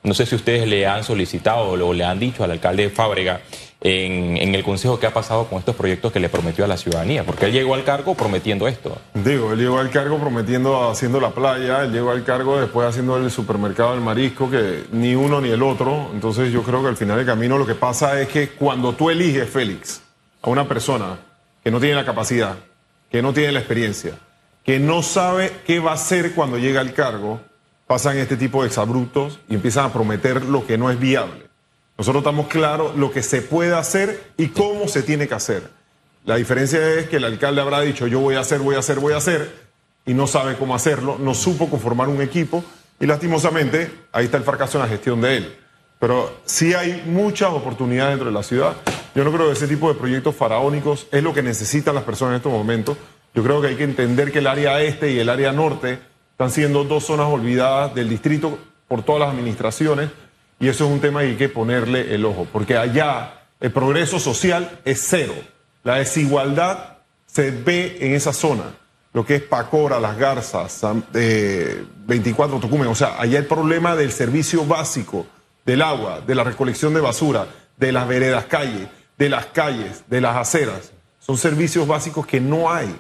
No 0.05 0.15
sé 0.15 0.27
si 0.27 0.35
ustedes 0.35 0.67
le 0.67 0.87
han 0.87 1.05
solicitado 1.05 1.69
o 1.69 1.93
le 1.95 2.05
han 2.05 2.19
dicho 2.19 2.43
al 2.43 2.51
alcalde 2.51 2.91
Fábrega 2.91 3.41
en, 3.81 4.55
el 4.55 4.63
consejo 4.63 4.99
qué 4.99 5.07
ha 5.07 5.13
pasado 5.13 5.47
con 5.47 5.59
estos 5.59 5.75
proyectos 5.75 6.13
que 6.13 6.21
le 6.21 6.29
prometió 6.29 6.65
a 6.65 6.69
la 6.69 6.77
ciudadanía, 6.77 7.25
porque 7.25 7.47
él 7.47 7.53
llegó 7.53 7.75
al 7.75 7.85
cargo 7.85 8.15
prometiendo 8.15 8.69
esto. 8.69 8.99
Digo, 9.15 9.53
él 9.53 9.59
llegó 9.59 9.79
al 9.79 9.91
cargo 9.91 10.19
prometiendo 10.19 10.89
haciendo 10.89 11.21
la 11.21 11.31
playa, 11.31 11.83
él 11.83 11.93
llegó 11.93 12.11
al 12.11 12.25
cargo 12.25 12.61
después 12.61 12.89
haciendo 12.89 13.17
el 13.17 13.31
supermercado 13.31 13.93
del 13.93 14.01
marisco, 14.01 14.51
que 14.51 14.85
ni 14.93 15.15
uno 15.15 15.41
ni 15.41 15.51
el 15.51 15.63
otro. 15.63 16.11
Entonces 16.13 16.53
yo 16.53 16.63
creo 16.63 16.83
que 16.83 16.89
al 16.89 16.97
final 16.97 17.17
del 17.17 17.27
camino 17.27 17.59
lo 17.59 17.67
que 17.67 17.75
pasa 17.75 18.21
es 18.21 18.29
que 18.29 18.51
cuando 18.51 18.93
tú 18.95 19.11
eliges, 19.11 19.49
Félix, 19.49 20.01
a 20.43 20.51
una 20.51 20.67
persona 20.69 21.19
que 21.63 21.71
no 21.71 21.81
tiene 21.81 21.97
la 21.97 22.05
capacidad, 22.05 22.57
que 23.11 23.23
no 23.23 23.33
tiene 23.33 23.53
la 23.53 23.61
experiencia, 23.61 24.17
que 24.65 24.79
no 24.79 25.03
sabe 25.03 25.53
qué 25.67 25.81
va 25.81 25.93
a 25.93 25.95
hacer 25.95 26.35
cuando 26.35 26.59
llega 26.59 26.81
al 26.81 26.93
cargo, 26.93 27.41
pasan 27.93 28.17
este 28.17 28.39
tipo 28.39 28.63
de 28.63 28.69
exabruptos 28.69 29.39
y 29.51 29.55
empiezan 29.55 29.85
a 29.85 29.93
prometer 29.93 30.47
lo 30.47 30.67
que 30.67 30.79
no 30.79 30.91
es 30.91 30.99
viable. 30.99 31.47
Nosotros 31.99 32.23
estamos 32.23 32.47
claros 32.47 32.97
lo 32.97 33.13
que 33.13 33.23
se 33.23 33.43
puede 33.43 33.75
hacer 33.75 34.33
y 34.39 34.49
cómo 34.49 34.89
se 34.89 35.03
tiene 35.03 35.29
que 35.29 35.35
hacer. 35.35 35.69
La 36.25 36.37
diferencia 36.37 36.95
es 36.95 37.11
que 37.11 37.17
el 37.17 37.25
alcalde 37.25 37.61
habrá 37.61 37.83
dicho 37.83 38.07
yo 38.07 38.19
voy 38.21 38.37
a 38.37 38.41
hacer, 38.41 38.61
voy 38.61 38.77
a 38.77 38.79
hacer, 38.79 38.99
voy 38.99 39.13
a 39.13 39.19
hacer 39.19 39.55
y 40.07 40.15
no 40.15 40.27
sabe 40.27 40.57
cómo 40.57 40.75
hacerlo, 40.75 41.19
no 41.21 41.35
supo 41.35 41.69
conformar 41.69 42.09
un 42.09 42.23
equipo 42.23 42.65
y 42.99 43.05
lastimosamente 43.05 43.93
ahí 44.11 44.25
está 44.25 44.39
el 44.39 44.45
fracaso 44.45 44.79
en 44.79 44.85
la 44.85 44.89
gestión 44.89 45.21
de 45.21 45.37
él. 45.37 45.59
Pero 46.01 46.35
sí 46.47 46.73
hay 46.73 47.03
muchas 47.05 47.51
oportunidades 47.51 48.13
dentro 48.13 48.29
de 48.31 48.35
la 48.35 48.43
ciudad. 48.43 48.75
Yo 49.15 49.23
no 49.23 49.31
creo 49.31 49.49
que 49.49 49.53
ese 49.53 49.69
tipo 49.69 49.93
de 49.93 50.01
proyectos 50.01 50.35
faraónicos 50.35 51.09
es 51.13 51.23
lo 51.23 51.35
que 51.35 51.43
necesitan 51.43 51.95
las 51.95 52.05
personas 52.05 52.33
en 52.33 52.37
estos 52.37 52.53
momentos. 52.53 52.97
Yo 53.35 53.43
creo 53.43 53.61
que 53.61 53.69
hay 53.69 53.77
que 53.77 53.85
entender 53.85 54.33
que 54.33 54.39
el 54.39 54.47
área 54.47 54.81
este 54.81 55.13
y 55.13 55.19
el 55.19 55.29
área 55.29 55.53
norte 55.53 55.99
están 56.33 56.51
siendo 56.51 56.85
dos 56.85 57.05
zonas 57.05 57.27
olvidadas 57.27 57.95
del 57.95 58.09
distrito 58.09 58.59
por 58.89 59.03
todas 59.03 59.21
las 59.21 59.31
administraciones 59.31 60.11
y 60.59 60.69
eso 60.69 60.85
es 60.85 60.91
un 60.93 61.01
tema 61.01 61.21
que 61.21 61.27
hay 61.27 61.37
que 61.37 61.49
ponerle 61.49 62.15
el 62.15 62.25
ojo, 62.25 62.47
porque 62.53 62.77
allá 62.77 63.43
el 63.59 63.73
progreso 63.73 64.21
social 64.21 64.81
es 64.85 65.05
cero. 65.09 65.35
La 65.83 65.97
desigualdad 65.97 66.99
se 67.27 67.51
ve 67.51 67.97
en 68.01 68.15
esa 68.15 68.33
zona, 68.33 68.75
lo 69.13 69.27
que 69.27 69.37
es 69.37 69.43
Pacora, 69.43 69.99
Las 69.99 70.17
Garzas, 70.17 70.83
24 71.13 72.61
Tocumen. 72.61 72.87
O 72.89 72.95
sea, 72.95 73.21
allá 73.21 73.39
el 73.39 73.47
problema 73.47 73.97
del 73.97 74.13
servicio 74.13 74.65
básico, 74.65 75.27
del 75.67 75.83
agua, 75.83 76.21
de 76.21 76.35
la 76.35 76.45
recolección 76.45 76.95
de 76.95 77.01
basura, 77.01 77.47
de 77.77 77.91
las 77.91 78.07
veredas 78.07 78.45
calles, 78.45 78.87
de 79.19 79.29
las 79.29 79.47
calles, 79.47 80.05
de 80.09 80.21
las 80.21 80.37
aceras, 80.37 80.93
son 81.19 81.37
servicios 81.37 81.87
básicos 81.89 82.27
que 82.27 82.41
no 82.41 82.73
hay. 82.73 82.95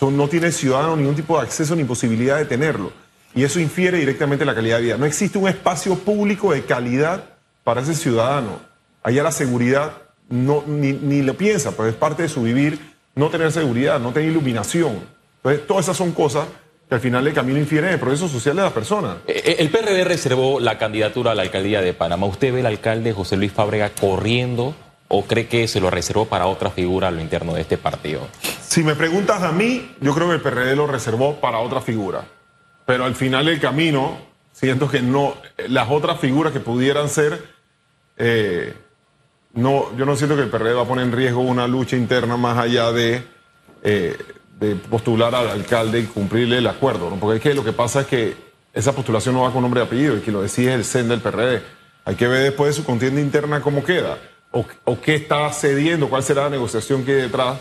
Son, 0.00 0.16
no 0.16 0.28
tiene 0.28 0.46
el 0.46 0.54
ciudadano 0.54 0.96
ningún 0.96 1.14
tipo 1.14 1.36
de 1.36 1.42
acceso 1.42 1.76
ni 1.76 1.84
posibilidad 1.84 2.38
de 2.38 2.46
tenerlo. 2.46 2.90
Y 3.34 3.44
eso 3.44 3.60
infiere 3.60 3.98
directamente 3.98 4.44
en 4.44 4.46
la 4.46 4.54
calidad 4.54 4.78
de 4.78 4.84
vida. 4.84 4.96
No 4.96 5.04
existe 5.04 5.36
un 5.36 5.46
espacio 5.46 5.94
público 5.94 6.54
de 6.54 6.64
calidad 6.64 7.22
para 7.64 7.82
ese 7.82 7.94
ciudadano. 7.94 8.60
Allá 9.02 9.22
la 9.22 9.30
seguridad 9.30 9.92
no, 10.30 10.64
ni, 10.66 10.94
ni 10.94 11.20
lo 11.20 11.34
piensa, 11.36 11.72
pero 11.76 11.86
es 11.86 11.94
parte 11.94 12.22
de 12.22 12.30
su 12.30 12.42
vivir 12.42 12.78
no 13.14 13.28
tener 13.28 13.52
seguridad, 13.52 14.00
no 14.00 14.12
tener 14.12 14.30
iluminación. 14.30 15.00
Entonces, 15.36 15.66
todas 15.66 15.84
esas 15.84 15.98
son 15.98 16.12
cosas 16.12 16.46
que 16.88 16.94
al 16.94 17.00
final 17.02 17.26
el 17.26 17.34
camino 17.34 17.58
infiere 17.58 17.92
el 17.92 18.00
progreso 18.00 18.26
social 18.26 18.56
de 18.56 18.62
las 18.62 18.72
personas. 18.72 19.18
Eh, 19.26 19.42
eh, 19.44 19.56
el 19.58 19.68
PRD 19.68 20.02
reservó 20.04 20.60
la 20.60 20.78
candidatura 20.78 21.32
a 21.32 21.34
la 21.34 21.42
alcaldía 21.42 21.82
de 21.82 21.92
Panamá. 21.92 22.26
¿Usted 22.26 22.54
ve 22.54 22.60
al 22.60 22.66
alcalde 22.66 23.12
José 23.12 23.36
Luis 23.36 23.52
Fábrega 23.52 23.90
corriendo 23.90 24.74
o 25.12 25.24
cree 25.24 25.48
que 25.48 25.66
se 25.66 25.80
lo 25.80 25.90
reservó 25.90 26.26
para 26.26 26.46
otra 26.46 26.70
figura 26.70 27.08
a 27.08 27.10
lo 27.10 27.20
interno 27.20 27.52
de 27.54 27.62
este 27.62 27.76
partido? 27.76 28.28
Si 28.62 28.84
me 28.84 28.94
preguntas 28.94 29.42
a 29.42 29.50
mí, 29.50 29.90
yo 30.00 30.14
creo 30.14 30.28
que 30.28 30.34
el 30.34 30.40
PRD 30.40 30.76
lo 30.76 30.86
reservó 30.86 31.40
para 31.40 31.58
otra 31.58 31.80
figura. 31.80 32.24
Pero 32.86 33.04
al 33.04 33.16
final 33.16 33.46
del 33.46 33.60
camino, 33.60 34.18
siento 34.52 34.88
que 34.88 35.02
no, 35.02 35.34
las 35.68 35.90
otras 35.90 36.20
figuras 36.20 36.52
que 36.52 36.60
pudieran 36.60 37.08
ser, 37.08 37.44
eh, 38.18 38.72
no, 39.54 39.96
yo 39.96 40.06
no 40.06 40.14
siento 40.14 40.36
que 40.36 40.42
el 40.42 40.48
PRD 40.48 40.74
va 40.74 40.82
a 40.82 40.86
poner 40.88 41.06
en 41.06 41.12
riesgo 41.12 41.40
una 41.40 41.66
lucha 41.66 41.96
interna 41.96 42.36
más 42.36 42.56
allá 42.56 42.92
de, 42.92 43.24
eh, 43.82 44.16
postular 44.88 45.34
al 45.34 45.48
alcalde 45.48 45.98
y 45.98 46.04
cumplirle 46.04 46.58
el 46.58 46.66
acuerdo, 46.68 47.10
porque 47.18 47.40
que 47.40 47.54
lo 47.54 47.64
que 47.64 47.72
pasa 47.72 48.02
es 48.02 48.06
que 48.06 48.36
esa 48.72 48.92
postulación 48.92 49.34
no 49.34 49.42
va 49.42 49.52
con 49.52 49.62
nombre 49.62 49.80
y 49.80 49.84
apellido, 49.84 50.16
y 50.16 50.20
quien 50.20 50.34
lo 50.34 50.42
decide 50.42 50.74
el 50.74 50.84
CEN 50.84 51.08
del 51.08 51.20
PRD. 51.20 51.62
Hay 52.04 52.14
que 52.14 52.28
ver 52.28 52.44
después 52.44 52.76
de 52.76 52.80
su 52.80 52.86
contienda 52.86 53.20
interna 53.20 53.60
cómo 53.60 53.82
queda, 53.82 54.18
o, 54.52 54.64
o 54.84 55.00
qué 55.00 55.14
está 55.14 55.50
cediendo, 55.52 56.08
cuál 56.08 56.22
será 56.22 56.44
la 56.44 56.50
negociación 56.50 57.04
que 57.04 57.12
hay 57.12 57.22
detrás 57.22 57.58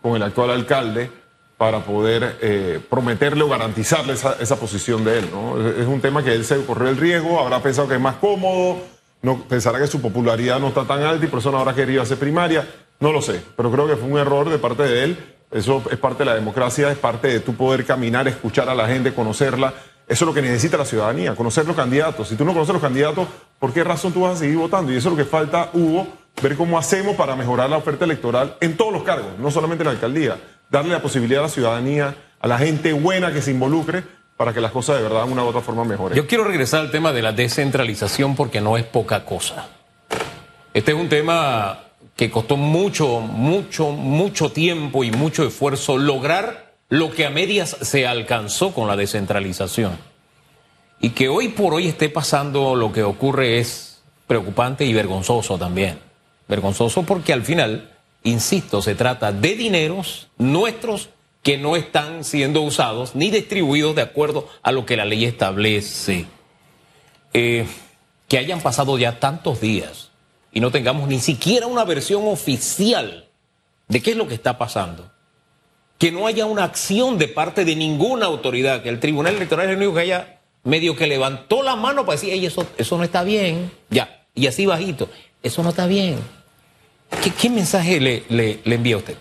con 0.00 0.16
el 0.16 0.22
actual 0.22 0.50
alcalde 0.50 1.10
para 1.56 1.80
poder 1.80 2.38
eh, 2.40 2.80
prometerle 2.88 3.42
o 3.42 3.48
garantizarle 3.48 4.14
esa, 4.14 4.36
esa, 4.40 4.56
posición 4.56 5.04
de 5.04 5.18
él. 5.18 5.28
¿no? 5.30 5.60
Es 5.68 5.86
un 5.86 6.00
tema 6.00 6.24
que 6.24 6.32
él 6.32 6.44
se 6.44 6.64
corrió 6.64 6.88
el 6.88 6.96
riesgo, 6.96 7.38
habrá 7.38 7.60
pensado 7.60 7.86
que 7.86 7.96
es 7.96 8.00
más 8.00 8.16
cómodo, 8.16 8.78
no, 9.20 9.42
pensará 9.42 9.78
que 9.78 9.86
su 9.86 10.00
popularidad 10.00 10.58
no 10.58 10.68
está 10.68 10.84
tan 10.84 11.02
alta 11.02 11.26
y 11.26 11.28
por 11.28 11.40
eso 11.40 11.50
no 11.50 11.58
habrá 11.58 11.74
querido 11.74 12.00
hacer 12.00 12.18
primaria. 12.18 12.66
No 12.98 13.12
lo 13.12 13.20
sé, 13.20 13.42
pero 13.56 13.70
creo 13.70 13.86
que 13.86 13.96
fue 13.96 14.08
un 14.08 14.18
error 14.18 14.48
de 14.48 14.58
parte 14.58 14.84
de 14.84 15.04
él. 15.04 15.34
Eso 15.50 15.82
es 15.90 15.98
parte 15.98 16.20
de 16.20 16.30
la 16.30 16.34
democracia, 16.34 16.90
es 16.90 16.98
parte 16.98 17.28
de 17.28 17.40
tu 17.40 17.54
poder 17.54 17.84
caminar, 17.84 18.26
escuchar 18.26 18.70
a 18.70 18.74
la 18.74 18.86
gente, 18.86 19.12
conocerla. 19.12 19.74
Eso 20.08 20.24
es 20.24 20.26
lo 20.26 20.32
que 20.32 20.42
necesita 20.42 20.78
la 20.78 20.84
ciudadanía, 20.84 21.34
conocer 21.34 21.66
los 21.66 21.76
candidatos. 21.76 22.28
Si 22.28 22.36
tú 22.36 22.44
no 22.44 22.52
conoces 22.52 22.72
los 22.72 22.82
candidatos, 22.82 23.28
¿por 23.58 23.72
qué 23.72 23.84
razón 23.84 24.12
tú 24.12 24.22
vas 24.22 24.36
a 24.36 24.38
seguir 24.38 24.56
votando? 24.56 24.92
Y 24.92 24.96
eso 24.96 25.10
es 25.10 25.16
lo 25.16 25.22
que 25.22 25.28
falta, 25.28 25.70
Hugo, 25.74 26.08
ver 26.42 26.56
cómo 26.56 26.78
hacemos 26.78 27.16
para 27.16 27.36
mejorar 27.36 27.70
la 27.70 27.76
oferta 27.76 28.04
electoral 28.04 28.56
en 28.60 28.76
todos 28.76 28.92
los 28.92 29.02
cargos, 29.02 29.38
no 29.38 29.50
solamente 29.50 29.82
en 29.82 29.86
la 29.86 29.92
alcaldía. 29.92 30.38
Darle 30.70 30.92
la 30.92 31.02
posibilidad 31.02 31.40
a 31.40 31.46
la 31.46 31.52
ciudadanía, 31.52 32.14
a 32.40 32.48
la 32.48 32.58
gente 32.58 32.92
buena 32.92 33.32
que 33.32 33.42
se 33.42 33.50
involucre, 33.50 34.02
para 34.36 34.54
que 34.54 34.60
las 34.62 34.72
cosas 34.72 34.96
de 34.96 35.02
verdad 35.02 35.26
de 35.26 35.32
una 35.32 35.44
u 35.44 35.48
otra 35.48 35.60
forma 35.60 35.84
mejoren. 35.84 36.16
Yo 36.16 36.26
quiero 36.26 36.44
regresar 36.44 36.80
al 36.80 36.90
tema 36.90 37.12
de 37.12 37.20
la 37.20 37.32
descentralización 37.32 38.36
porque 38.36 38.62
no 38.62 38.78
es 38.78 38.84
poca 38.84 39.26
cosa. 39.26 39.68
Este 40.72 40.92
es 40.92 40.96
un 40.96 41.10
tema 41.10 41.80
que 42.16 42.30
costó 42.30 42.56
mucho, 42.56 43.20
mucho, 43.20 43.90
mucho 43.90 44.50
tiempo 44.50 45.04
y 45.04 45.10
mucho 45.10 45.46
esfuerzo 45.46 45.98
lograr 45.98 46.72
lo 46.88 47.10
que 47.10 47.26
a 47.26 47.30
medias 47.30 47.76
se 47.82 48.06
alcanzó 48.06 48.72
con 48.72 48.88
la 48.88 48.96
descentralización. 48.96 49.98
Y 51.00 51.10
que 51.10 51.28
hoy 51.28 51.48
por 51.48 51.74
hoy 51.74 51.88
esté 51.88 52.08
pasando 52.08 52.74
lo 52.74 52.92
que 52.92 53.02
ocurre 53.02 53.58
es 53.58 54.02
preocupante 54.26 54.84
y 54.86 54.92
vergonzoso 54.94 55.58
también. 55.58 55.98
Vergonzoso 56.50 57.04
porque 57.04 57.32
al 57.32 57.44
final, 57.44 57.90
insisto, 58.24 58.82
se 58.82 58.94
trata 58.94 59.32
de 59.32 59.54
dineros 59.54 60.28
nuestros 60.36 61.08
que 61.42 61.56
no 61.56 61.76
están 61.76 62.24
siendo 62.24 62.60
usados 62.60 63.14
ni 63.14 63.30
distribuidos 63.30 63.94
de 63.94 64.02
acuerdo 64.02 64.48
a 64.62 64.72
lo 64.72 64.84
que 64.84 64.96
la 64.96 65.06
ley 65.06 65.24
establece. 65.24 66.26
Eh, 67.32 67.66
que 68.28 68.38
hayan 68.38 68.60
pasado 68.60 68.98
ya 68.98 69.18
tantos 69.18 69.60
días 69.60 70.10
y 70.52 70.60
no 70.60 70.70
tengamos 70.70 71.08
ni 71.08 71.20
siquiera 71.20 71.66
una 71.66 71.84
versión 71.84 72.26
oficial 72.26 73.28
de 73.88 74.02
qué 74.02 74.12
es 74.12 74.16
lo 74.16 74.28
que 74.28 74.34
está 74.34 74.58
pasando. 74.58 75.10
Que 75.98 76.12
no 76.12 76.26
haya 76.26 76.46
una 76.46 76.64
acción 76.64 77.18
de 77.18 77.28
parte 77.28 77.64
de 77.64 77.76
ninguna 77.76 78.26
autoridad, 78.26 78.82
que 78.82 78.88
el 78.88 79.00
Tribunal 79.00 79.36
Electoral 79.36 79.66
es 79.66 79.72
el 79.72 79.76
único 79.78 79.94
que 79.94 80.00
haya 80.00 80.40
medio 80.62 80.96
que 80.96 81.06
levantó 81.06 81.62
la 81.62 81.76
mano 81.76 82.04
para 82.04 82.20
decir, 82.20 82.32
eso, 82.44 82.66
eso 82.76 82.98
no 82.98 83.04
está 83.04 83.22
bien, 83.22 83.70
ya, 83.90 84.24
y 84.34 84.46
así 84.46 84.66
bajito, 84.66 85.08
eso 85.42 85.62
no 85.62 85.70
está 85.70 85.86
bien. 85.86 86.18
¿Qué, 87.22 87.30
qué 87.30 87.50
mensaje 87.50 88.00
le, 88.00 88.24
le, 88.28 88.60
le 88.64 88.74
envía 88.74 88.96
usted? 88.96 89.16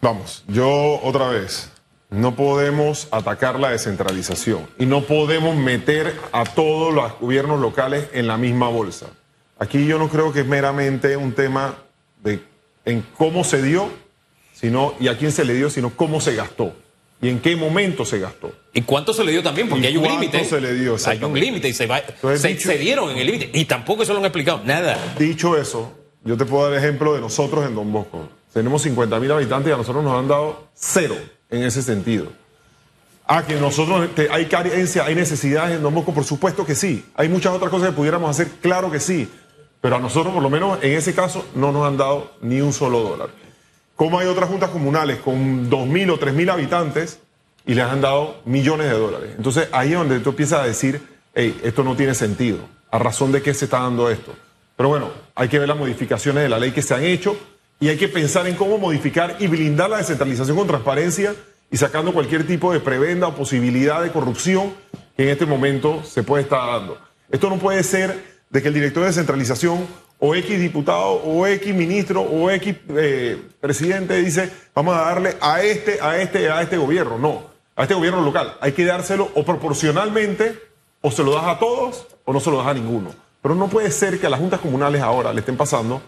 Vamos, 0.00 0.44
yo 0.48 1.00
otra 1.02 1.28
vez, 1.28 1.70
no 2.10 2.36
podemos 2.36 3.08
atacar 3.10 3.58
la 3.58 3.70
descentralización 3.70 4.68
y 4.78 4.86
no 4.86 5.02
podemos 5.02 5.56
meter 5.56 6.14
a 6.32 6.44
todos 6.44 6.92
los 6.92 7.18
gobiernos 7.18 7.60
locales 7.60 8.08
en 8.12 8.26
la 8.26 8.36
misma 8.36 8.68
bolsa. 8.68 9.06
Aquí 9.58 9.86
yo 9.86 9.98
no 9.98 10.08
creo 10.08 10.32
que 10.32 10.40
es 10.40 10.46
meramente 10.46 11.16
un 11.16 11.32
tema 11.32 11.76
de 12.22 12.40
en 12.84 13.02
cómo 13.16 13.44
se 13.44 13.62
dio, 13.62 13.88
sino 14.52 14.94
y 15.00 15.08
a 15.08 15.16
quién 15.16 15.32
se 15.32 15.44
le 15.44 15.54
dio, 15.54 15.70
sino 15.70 15.90
cómo 15.90 16.20
se 16.20 16.34
gastó 16.34 16.74
y 17.20 17.28
en 17.30 17.40
qué 17.40 17.56
momento 17.56 18.04
se 18.04 18.18
gastó. 18.18 18.52
¿Y 18.74 18.82
cuánto 18.82 19.14
se 19.14 19.24
le 19.24 19.32
dio 19.32 19.42
también? 19.42 19.68
Porque 19.68 19.86
hay 19.86 19.96
un 19.96 20.04
límite. 20.04 20.44
se 20.44 20.60
le 20.60 20.74
dio? 20.74 20.96
Hay 21.06 21.22
un 21.24 21.38
límite 21.38 21.68
y 21.68 21.72
se, 21.72 21.86
va, 21.86 21.98
Entonces, 21.98 22.42
se 22.42 22.48
dicho, 22.48 22.70
excedieron 22.70 23.10
en 23.10 23.18
el 23.18 23.26
límite. 23.26 23.50
Y 23.54 23.64
tampoco 23.64 24.02
eso 24.02 24.12
lo 24.12 24.18
han 24.18 24.26
explicado. 24.26 24.60
Nada. 24.64 25.14
Dicho 25.18 25.56
eso, 25.56 25.92
yo 26.26 26.36
te 26.36 26.44
puedo 26.44 26.68
dar 26.68 26.76
ejemplo 26.76 27.14
de 27.14 27.20
nosotros 27.20 27.64
en 27.64 27.74
Don 27.74 27.92
Bosco. 27.92 28.28
Tenemos 28.52 28.82
50 28.82 29.20
mil 29.20 29.30
habitantes 29.30 29.70
y 29.70 29.72
a 29.72 29.76
nosotros 29.76 30.02
nos 30.02 30.18
han 30.18 30.26
dado 30.26 30.66
cero 30.74 31.14
en 31.48 31.62
ese 31.62 31.82
sentido. 31.82 32.26
Ah, 33.28 33.44
que 33.44 33.54
nosotros 33.54 34.08
que 34.14 34.28
hay 34.30 34.46
carencia, 34.46 35.04
hay 35.04 35.14
necesidades 35.14 35.76
en 35.76 35.82
Don 35.82 35.94
Bosco, 35.94 36.12
por 36.12 36.24
supuesto 36.24 36.66
que 36.66 36.74
sí. 36.74 37.04
Hay 37.14 37.28
muchas 37.28 37.54
otras 37.54 37.70
cosas 37.70 37.90
que 37.90 37.94
pudiéramos 37.94 38.28
hacer, 38.28 38.48
claro 38.60 38.90
que 38.90 38.98
sí. 38.98 39.30
Pero 39.80 39.96
a 39.96 39.98
nosotros, 40.00 40.34
por 40.34 40.42
lo 40.42 40.50
menos 40.50 40.82
en 40.82 40.94
ese 40.94 41.14
caso, 41.14 41.46
no 41.54 41.70
nos 41.70 41.86
han 41.86 41.96
dado 41.96 42.32
ni 42.42 42.60
un 42.60 42.72
solo 42.72 43.00
dólar. 43.00 43.28
Como 43.94 44.18
hay 44.18 44.26
otras 44.26 44.48
juntas 44.48 44.70
comunales 44.70 45.18
con 45.18 45.70
2.000 45.70 46.10
o 46.10 46.18
3.000 46.18 46.50
habitantes 46.50 47.20
y 47.64 47.74
les 47.74 47.84
han 47.84 48.00
dado 48.00 48.40
millones 48.44 48.90
de 48.90 48.98
dólares? 48.98 49.30
Entonces 49.36 49.68
ahí 49.70 49.92
es 49.92 49.98
donde 49.98 50.18
tú 50.18 50.30
empiezas 50.30 50.60
a 50.60 50.64
decir, 50.64 51.00
hey, 51.34 51.60
esto 51.62 51.84
no 51.84 51.94
tiene 51.94 52.14
sentido. 52.14 52.58
¿A 52.90 52.98
razón 52.98 53.30
de 53.30 53.42
qué 53.42 53.54
se 53.54 53.66
está 53.66 53.80
dando 53.80 54.10
esto? 54.10 54.34
Pero 54.76 54.88
bueno, 54.88 55.10
hay 55.36 55.48
que 55.48 55.58
ver 55.58 55.68
las 55.68 55.76
modificaciones 55.76 56.42
de 56.42 56.48
la 56.48 56.58
ley 56.58 56.72
que 56.72 56.82
se 56.82 56.94
han 56.94 57.04
hecho 57.04 57.38
y 57.78 57.88
hay 57.88 57.98
que 57.98 58.08
pensar 58.08 58.46
en 58.46 58.56
cómo 58.56 58.78
modificar 58.78 59.36
y 59.38 59.46
blindar 59.46 59.90
la 59.90 59.98
descentralización 59.98 60.56
con 60.56 60.66
transparencia 60.66 61.34
y 61.70 61.76
sacando 61.76 62.12
cualquier 62.12 62.46
tipo 62.46 62.72
de 62.72 62.80
prebenda 62.80 63.28
o 63.28 63.34
posibilidad 63.34 64.02
de 64.02 64.10
corrupción 64.10 64.72
que 65.14 65.24
en 65.24 65.28
este 65.28 65.44
momento 65.44 66.02
se 66.02 66.22
puede 66.22 66.44
estar 66.44 66.66
dando. 66.66 66.98
Esto 67.30 67.50
no 67.50 67.58
puede 67.58 67.82
ser 67.82 68.36
de 68.48 68.62
que 68.62 68.68
el 68.68 68.74
director 68.74 69.02
de 69.02 69.08
descentralización 69.08 69.86
o 70.18 70.34
X 70.34 70.58
diputado 70.58 71.20
o 71.22 71.46
X 71.46 71.74
ministro 71.74 72.22
o 72.22 72.50
X 72.50 72.74
eh, 72.96 73.38
presidente 73.60 74.16
dice 74.16 74.50
vamos 74.74 74.96
a 74.96 75.02
darle 75.02 75.36
a 75.40 75.60
este, 75.60 76.00
a 76.00 76.18
este, 76.18 76.50
a 76.50 76.62
este 76.62 76.78
gobierno. 76.78 77.18
No, 77.18 77.50
a 77.74 77.82
este 77.82 77.94
gobierno 77.94 78.22
local. 78.22 78.56
Hay 78.60 78.72
que 78.72 78.86
dárselo 78.86 79.30
o 79.34 79.44
proporcionalmente 79.44 80.58
o 81.02 81.10
se 81.10 81.22
lo 81.22 81.34
das 81.34 81.44
a 81.44 81.58
todos 81.58 82.06
o 82.24 82.32
no 82.32 82.40
se 82.40 82.50
lo 82.50 82.56
das 82.56 82.68
a 82.68 82.74
ninguno. 82.74 83.25
Pero 83.46 83.54
no 83.54 83.68
puede 83.68 83.92
ser 83.92 84.18
que 84.18 84.26
a 84.26 84.28
las 84.28 84.40
juntas 84.40 84.58
comunales 84.58 85.00
ahora 85.02 85.32
le 85.32 85.38
estén 85.38 85.56
pasando 85.56 86.02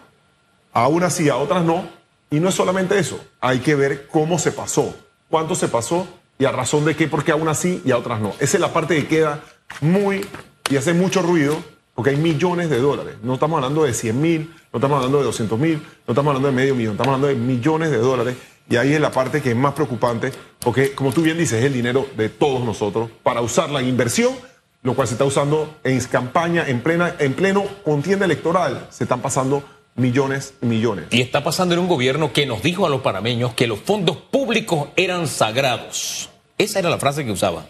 a 0.73 0.89
unas 0.89 1.13
sí, 1.13 1.29
a 1.29 1.37
otras 1.37 1.63
no. 1.63 1.87
Y 2.29 2.41
no 2.41 2.49
es 2.49 2.55
solamente 2.55 2.99
eso, 2.99 3.17
hay 3.39 3.59
que 3.59 3.75
ver 3.75 4.09
cómo 4.09 4.37
se 4.37 4.51
pasó, 4.51 4.93
cuánto 5.29 5.55
se 5.55 5.69
pasó 5.69 6.05
y 6.37 6.43
a 6.43 6.51
razón 6.51 6.83
de 6.83 6.97
qué, 6.97 7.07
porque 7.07 7.31
a 7.31 7.37
unas 7.37 7.57
sí 7.57 7.81
y 7.85 7.91
a 7.91 7.97
otras 7.97 8.19
no. 8.19 8.33
Esa 8.41 8.57
es 8.57 8.59
la 8.59 8.73
parte 8.73 8.97
que 8.97 9.07
queda 9.07 9.41
muy 9.79 10.27
y 10.69 10.75
hace 10.75 10.93
mucho 10.93 11.21
ruido 11.21 11.55
porque 11.95 12.09
hay 12.09 12.17
millones 12.17 12.69
de 12.69 12.77
dólares. 12.77 13.15
No 13.23 13.35
estamos 13.35 13.55
hablando 13.55 13.85
de 13.85 13.93
100 13.93 14.21
mil, 14.21 14.53
no 14.73 14.79
estamos 14.79 14.97
hablando 14.97 15.19
de 15.19 15.23
200 15.23 15.57
mil, 15.57 15.75
no 15.77 16.11
estamos 16.11 16.31
hablando 16.31 16.49
de 16.49 16.53
medio 16.53 16.75
millón, 16.75 16.95
estamos 16.95 17.15
hablando 17.15 17.27
de 17.27 17.35
millones 17.35 17.89
de 17.89 17.99
dólares. 17.99 18.35
Y 18.69 18.75
ahí 18.75 18.91
es 18.91 18.99
la 18.99 19.11
parte 19.11 19.41
que 19.41 19.51
es 19.51 19.55
más 19.55 19.73
preocupante, 19.75 20.33
porque 20.59 20.91
como 20.91 21.13
tú 21.13 21.21
bien 21.21 21.37
dices, 21.37 21.59
es 21.59 21.65
el 21.67 21.73
dinero 21.73 22.05
de 22.17 22.27
todos 22.27 22.65
nosotros 22.65 23.09
para 23.23 23.39
usarla 23.39 23.79
en 23.79 23.87
inversión, 23.87 24.33
lo 24.81 24.95
cual 24.95 25.07
se 25.07 25.15
está 25.15 25.25
usando 25.25 25.75
en 25.83 25.99
campaña, 26.05 26.67
en, 26.67 26.81
plena, 26.81 27.15
en 27.19 27.33
pleno 27.33 27.65
contienda 27.83 28.25
electoral. 28.25 28.87
Se 28.89 29.03
están 29.03 29.21
pasando 29.21 29.63
millones 29.95 30.53
y 30.61 30.65
millones. 30.65 31.05
Y 31.11 31.21
está 31.21 31.43
pasando 31.43 31.73
en 31.73 31.81
un 31.81 31.87
gobierno 31.87 32.31
que 32.31 32.45
nos 32.45 32.63
dijo 32.63 32.85
a 32.85 32.89
los 32.89 33.01
panameños 33.01 33.53
que 33.53 33.67
los 33.67 33.79
fondos 33.79 34.17
públicos 34.17 34.89
eran 34.95 35.27
sagrados. 35.27 36.29
Esa 36.57 36.79
era 36.79 36.89
la 36.89 36.97
frase 36.97 37.25
que 37.25 37.31
usaba. 37.31 37.65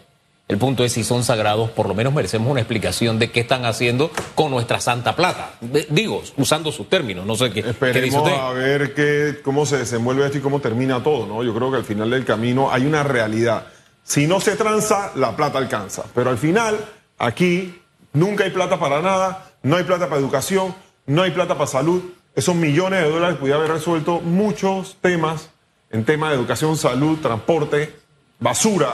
El 0.48 0.58
punto 0.58 0.84
es 0.84 0.94
si 0.94 1.04
son 1.04 1.24
sagrados, 1.24 1.70
por 1.70 1.88
lo 1.88 1.94
menos 1.94 2.12
merecemos 2.12 2.50
una 2.50 2.60
explicación 2.60 3.20
de 3.20 3.30
qué 3.30 3.42
están 3.42 3.66
haciendo 3.66 4.10
con 4.34 4.50
nuestra 4.50 4.82
santa 4.82 5.16
plata. 5.16 5.52
Digo, 5.90 6.24
usando 6.38 6.72
sus 6.72 6.90
términos, 6.90 7.24
no 7.28 7.36
sé 7.36 7.52
qué, 7.52 7.60
Esperemos 7.60 8.28
a 8.28 8.52
ver 8.52 8.96
qué, 8.96 9.42
cómo 9.44 9.68
se 9.68 9.78
desenvuelve 9.78 10.26
esto 10.26 10.40
y 10.40 10.42
cómo 10.42 10.60
termina 10.60 11.04
todo, 11.04 11.28
¿no? 11.28 11.44
Yo 11.44 11.54
creo 11.54 11.70
que 11.70 11.78
al 11.78 11.84
final 11.84 12.10
del 12.10 12.26
camino 12.26 12.72
hay 12.72 12.88
una 12.88 13.04
realidad. 13.04 13.68
Si 14.04 14.26
no 14.26 14.42
se 14.42 14.56
tranza, 14.56 15.12
la 15.14 15.36
plata 15.36 15.60
alcanza. 15.60 16.06
Pero 16.16 16.32
al 16.32 16.40
final, 16.40 16.80
aquí 17.20 17.80
nunca 18.14 18.46
hay 18.46 18.50
plata 18.50 18.80
para 18.80 19.02
nada, 19.02 19.52
no 19.62 19.76
hay 19.76 19.84
plata 19.84 20.08
para 20.08 20.20
educación, 20.20 20.74
no 21.06 21.22
hay 21.22 21.32
plata 21.32 21.56
para 21.56 21.68
salud. 21.68 22.02
Esos 22.36 22.56
millones 22.56 23.04
de 23.04 23.10
dólares 23.10 23.38
pudieran 23.38 23.62
haber 23.62 23.76
resuelto 23.76 24.22
muchos 24.22 24.98
temas 25.02 25.50
en 25.92 26.06
tema 26.06 26.30
de 26.30 26.36
educación, 26.36 26.78
salud, 26.78 27.20
transporte, 27.20 27.94
basura. 28.40 28.94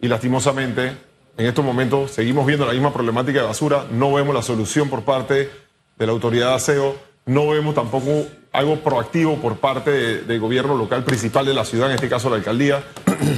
Y 0.00 0.08
lastimosamente, 0.08 0.96
en 1.36 1.46
estos 1.46 1.64
momentos 1.64 2.10
seguimos 2.10 2.46
viendo 2.46 2.66
la 2.66 2.72
misma 2.72 2.92
problemática 2.92 3.40
de 3.40 3.46
basura. 3.46 3.86
No 3.90 4.12
vemos 4.12 4.34
la 4.34 4.42
solución 4.42 4.88
por 4.88 5.02
parte 5.02 5.50
de 5.96 6.06
la 6.06 6.12
autoridad 6.12 6.48
de 6.48 6.54
aseo. 6.54 6.96
No 7.26 7.48
vemos 7.48 7.74
tampoco 7.74 8.26
algo 8.52 8.80
proactivo 8.80 9.36
por 9.36 9.56
parte 9.56 10.22
del 10.22 10.40
gobierno 10.40 10.76
local 10.76 11.04
principal 11.04 11.46
de 11.46 11.54
la 11.54 11.64
ciudad, 11.64 11.88
en 11.88 11.96
este 11.96 12.08
caso 12.08 12.30
la 12.30 12.36
alcaldía. 12.36 12.82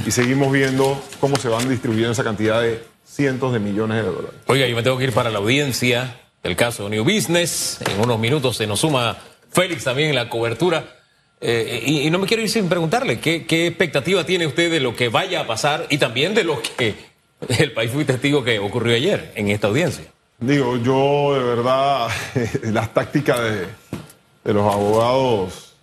Y 0.05 0.11
seguimos 0.11 0.51
viendo 0.51 1.01
cómo 1.19 1.35
se 1.37 1.49
van 1.49 1.69
distribuyendo 1.69 2.11
esa 2.11 2.23
cantidad 2.23 2.61
de 2.61 2.83
cientos 3.07 3.53
de 3.53 3.59
millones 3.59 4.03
de 4.03 4.03
dólares. 4.03 4.39
Oiga, 4.47 4.67
yo 4.67 4.75
me 4.75 4.83
tengo 4.83 4.97
que 4.97 5.05
ir 5.05 5.13
para 5.13 5.29
la 5.29 5.39
audiencia 5.39 6.19
el 6.43 6.55
caso 6.55 6.83
de 6.83 6.91
New 6.91 7.03
Business. 7.03 7.79
En 7.81 7.99
unos 7.99 8.19
minutos 8.19 8.57
se 8.57 8.67
nos 8.67 8.79
suma 8.79 9.17
Félix 9.51 9.83
también 9.83 10.09
en 10.09 10.15
la 10.15 10.29
cobertura. 10.29 10.97
Eh, 11.39 11.83
y, 11.85 12.09
no 12.09 12.17
me 12.17 12.25
quiero 12.25 12.41
ir 12.41 12.49
sin 12.49 12.67
preguntarle, 12.67 13.19
¿qué, 13.19 13.67
expectativa 13.67 14.23
tiene 14.23 14.47
usted 14.47 14.71
de 14.71 14.79
lo 14.79 14.95
que 14.95 15.09
vaya 15.09 15.41
a 15.41 15.47
pasar 15.47 15.85
y 15.89 15.99
también 15.99 16.33
de 16.33 16.43
lo 16.43 16.59
que 16.61 16.95
el 17.59 17.73
país 17.73 17.91
fue 17.91 18.05
testigo 18.05 18.43
que 18.43 18.57
ocurrió 18.59 18.95
ayer 18.95 19.33
en 19.35 19.49
esta 19.49 19.67
audiencia? 19.67 20.05
Digo, 20.39 20.77
yo 20.77 21.35
de 21.35 21.43
verdad, 21.43 22.09
las 22.63 22.93
tácticas 22.93 23.39
de, 23.41 24.53
los 24.53 24.73
abogados 24.73 25.75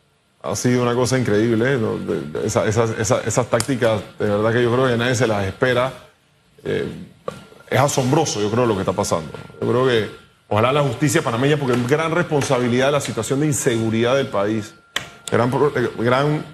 ha 0.43 0.57
sido 0.57 0.83
una 0.83 0.95
cosa 0.95 1.19
increíble. 1.19 1.79
esas 2.45 3.51
tácticas, 3.51 4.03
de 4.19 4.27
verdad 4.27 4.53
que 4.53 4.63
yo 4.63 4.73
creo 4.73 4.89
que 4.89 4.97
nadie 4.97 5.15
se 5.15 5.27
las 5.27 5.47
espera. 5.47 5.93
Eh, 6.65 6.87
es 7.75 7.81
asombroso, 7.81 8.41
yo 8.41 8.51
creo, 8.51 8.67
lo 8.67 8.75
que 8.75 8.81
está 8.81 8.93
pasando. 8.93 9.31
Yo 9.61 9.69
creo 9.69 9.87
que 9.87 10.25
Ojalá 10.49 10.73
la 10.73 10.83
justicia 10.83 11.23
panameña, 11.23 11.57
porque 11.57 11.75
es 11.75 11.89
gran 11.89 12.13
responsabilidad 12.13 12.87
de 12.87 12.93
la 12.93 13.01
situación 13.01 13.41
de 13.41 13.47
inseguridad 13.47 14.17
del 14.17 14.27
país, 14.27 14.75
gran, 15.31 15.51
gran 15.99 16.45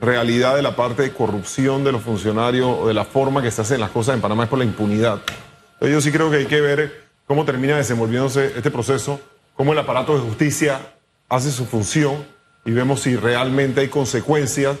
realidad 0.00 0.54
de 0.54 0.62
la 0.62 0.76
parte 0.76 1.02
de 1.02 1.12
corrupción 1.12 1.82
de 1.82 1.92
los 1.92 2.02
funcionarios 2.02 2.68
o 2.78 2.86
de 2.88 2.94
la 2.94 3.04
forma 3.04 3.42
que 3.42 3.50
se 3.50 3.62
hacen 3.62 3.80
las 3.80 3.90
cosas 3.90 4.14
en 4.14 4.20
Panamá 4.20 4.44
es 4.44 4.50
por 4.50 4.58
la 4.58 4.64
impunidad. 4.64 5.20
Yo 5.80 6.00
sí 6.00 6.12
creo 6.12 6.30
que 6.30 6.36
hay 6.36 6.46
que 6.46 6.60
ver 6.60 7.08
cómo 7.26 7.44
termina 7.44 7.76
desenvolviéndose 7.76 8.52
este 8.56 8.70
proceso, 8.70 9.20
cómo 9.54 9.72
el 9.72 9.78
aparato 9.78 10.14
de 10.14 10.20
justicia 10.20 10.80
hace 11.28 11.50
su 11.50 11.64
función 11.64 12.26
y 12.64 12.72
vemos 12.72 13.00
si 13.00 13.16
realmente 13.16 13.80
hay 13.80 13.88
consecuencias 13.88 14.76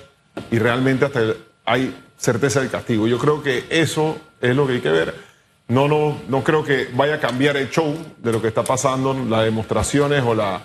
y 0.50 0.58
realmente 0.58 1.06
hasta 1.06 1.20
hay 1.64 1.98
certeza 2.18 2.60
del 2.60 2.70
castigo. 2.70 3.08
Yo 3.08 3.18
creo 3.18 3.42
que 3.42 3.64
eso 3.70 4.18
es 4.40 4.54
lo 4.54 4.66
que 4.66 4.74
hay 4.74 4.80
que 4.80 4.90
ver. 4.90 5.27
No, 5.68 5.86
no, 5.86 6.16
no 6.28 6.42
creo 6.42 6.64
que 6.64 6.88
vaya 6.94 7.16
a 7.16 7.20
cambiar 7.20 7.58
el 7.58 7.68
show 7.68 7.94
de 8.16 8.32
lo 8.32 8.40
que 8.40 8.48
está 8.48 8.64
pasando, 8.64 9.12
las 9.12 9.44
demostraciones 9.44 10.24
o, 10.24 10.34
la, 10.34 10.62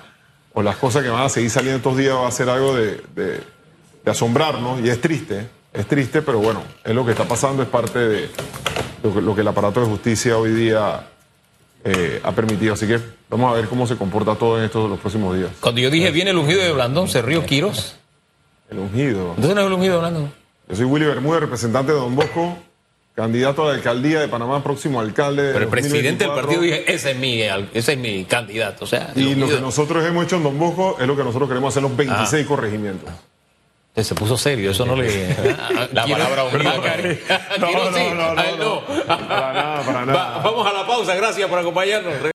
o 0.54 0.63
las 0.63 0.78
cosas 0.78 1.04
que 1.04 1.10
van 1.10 1.24
a 1.24 1.30
seguir 1.30 1.50
saliendo 1.50 1.78
estos 1.78 1.98
días 1.98 2.16
va 2.16 2.28
a 2.28 2.32
ser 2.32 2.50
algo 2.50 2.74
de, 2.74 3.44
asombrarnos 4.06 4.80
y 4.82 4.89
es 4.89 5.02
triste, 5.02 5.48
es 5.74 5.88
triste, 5.88 6.22
pero 6.22 6.39
bueno, 6.39 6.63
es 6.86 6.96
lo 6.96 7.06
que 7.06 7.12
está 7.12 7.26
pasando, 7.26 7.63
es 7.63 7.70
parte 7.70 8.00
de 8.00 8.30
lo 9.04 9.36
que, 9.36 9.42
el 9.42 9.48
aparato 9.48 9.82
de 9.82 9.88
justicia 9.88 10.38
hoy 10.38 10.52
día 10.52 11.06
eh, 11.84 12.22
ha 12.24 12.32
permitido. 12.32 12.74
Así 12.74 12.88
que 12.88 12.98
vamos 13.30 13.52
a 13.52 13.56
ver 13.56 13.68
cómo 13.68 13.86
se 13.86 13.98
comporta 13.98 14.36
todo 14.36 14.58
en 14.58 14.66
estos 14.66 14.89
los 14.89 15.00
próximos 15.00 15.36
días. 15.36 15.52
Cuando 15.60 15.82
yo 15.82 15.89
dije 15.89 16.12
viene 16.12 16.32
el 16.32 16.38
ungido 16.38 16.62
de 16.62 16.72
Blandón, 16.72 17.10
¿se 17.10 17.22
río 17.22 17.46
Quiros? 17.46 17.98
El 18.70 18.80
ungido. 18.80 19.34
¿Entonces 19.36 19.56
no 19.56 19.62
es 19.62 19.68
el 19.68 19.74
ungido 19.74 19.94
de 19.96 20.00
Blandón? 20.00 20.34
Yo 20.70 20.76
soy 20.78 20.86
Willy 20.86 21.06
Bermúdez, 21.06 21.42
representante 21.42 21.92
de 21.92 21.98
Don 21.98 22.16
Bosco 22.16 22.58
candidato 23.15 23.63
a 23.63 23.67
la 23.67 23.73
alcaldía 23.76 24.19
de 24.19 24.28
Panamá, 24.28 24.63
próximo 24.63 24.99
alcalde. 24.99 25.52
Pero 25.54 25.65
el 25.65 25.69
presidente 25.69 26.26
del 26.26 26.34
partido 26.34 26.62
dice, 26.62 26.84
ese 26.88 27.12
es 27.12 27.17
mi, 27.17 27.41
ese 27.41 27.93
es 27.93 27.97
mi 27.97 28.26
candidato. 28.26 28.86
O 28.86 28.88
sea, 28.88 29.12
y 29.15 29.36
lo 29.36 29.47
que 29.47 29.60
nosotros 29.60 30.04
hemos 30.06 30.26
hecho 30.26 30.38
en 30.38 30.43
Don 30.43 30.58
Bosco 30.58 30.97
es 30.99 31.08
lo 31.08 31.15
que 31.15 31.23
nosotros 31.23 31.47
queremos 31.47 31.73
hacer 31.73 31.84
los 31.84 31.95
26 31.95 32.43
ah. 32.43 32.47
corregimientos. 32.47 33.10
Se 33.95 34.15
puso 34.15 34.36
serio, 34.38 34.71
eso 34.71 34.88
no 34.88 34.95
le. 34.95 35.28
la 35.93 36.08
palabra 36.08 36.45
unida. 36.45 36.73
No, 37.60 37.71
no, 37.71 37.91
no, 37.91 38.34
no, 38.34 38.58
no, 38.58 39.06
Para 39.06 39.54
nada, 39.54 39.82
para 39.86 40.06
nada. 40.06 40.41
vamos 40.43 40.65
a 40.65 40.73
la 40.73 40.88
pausa, 40.88 41.13
gracias 41.13 41.47
por 41.47 41.60
acompañarnos. 41.60 42.19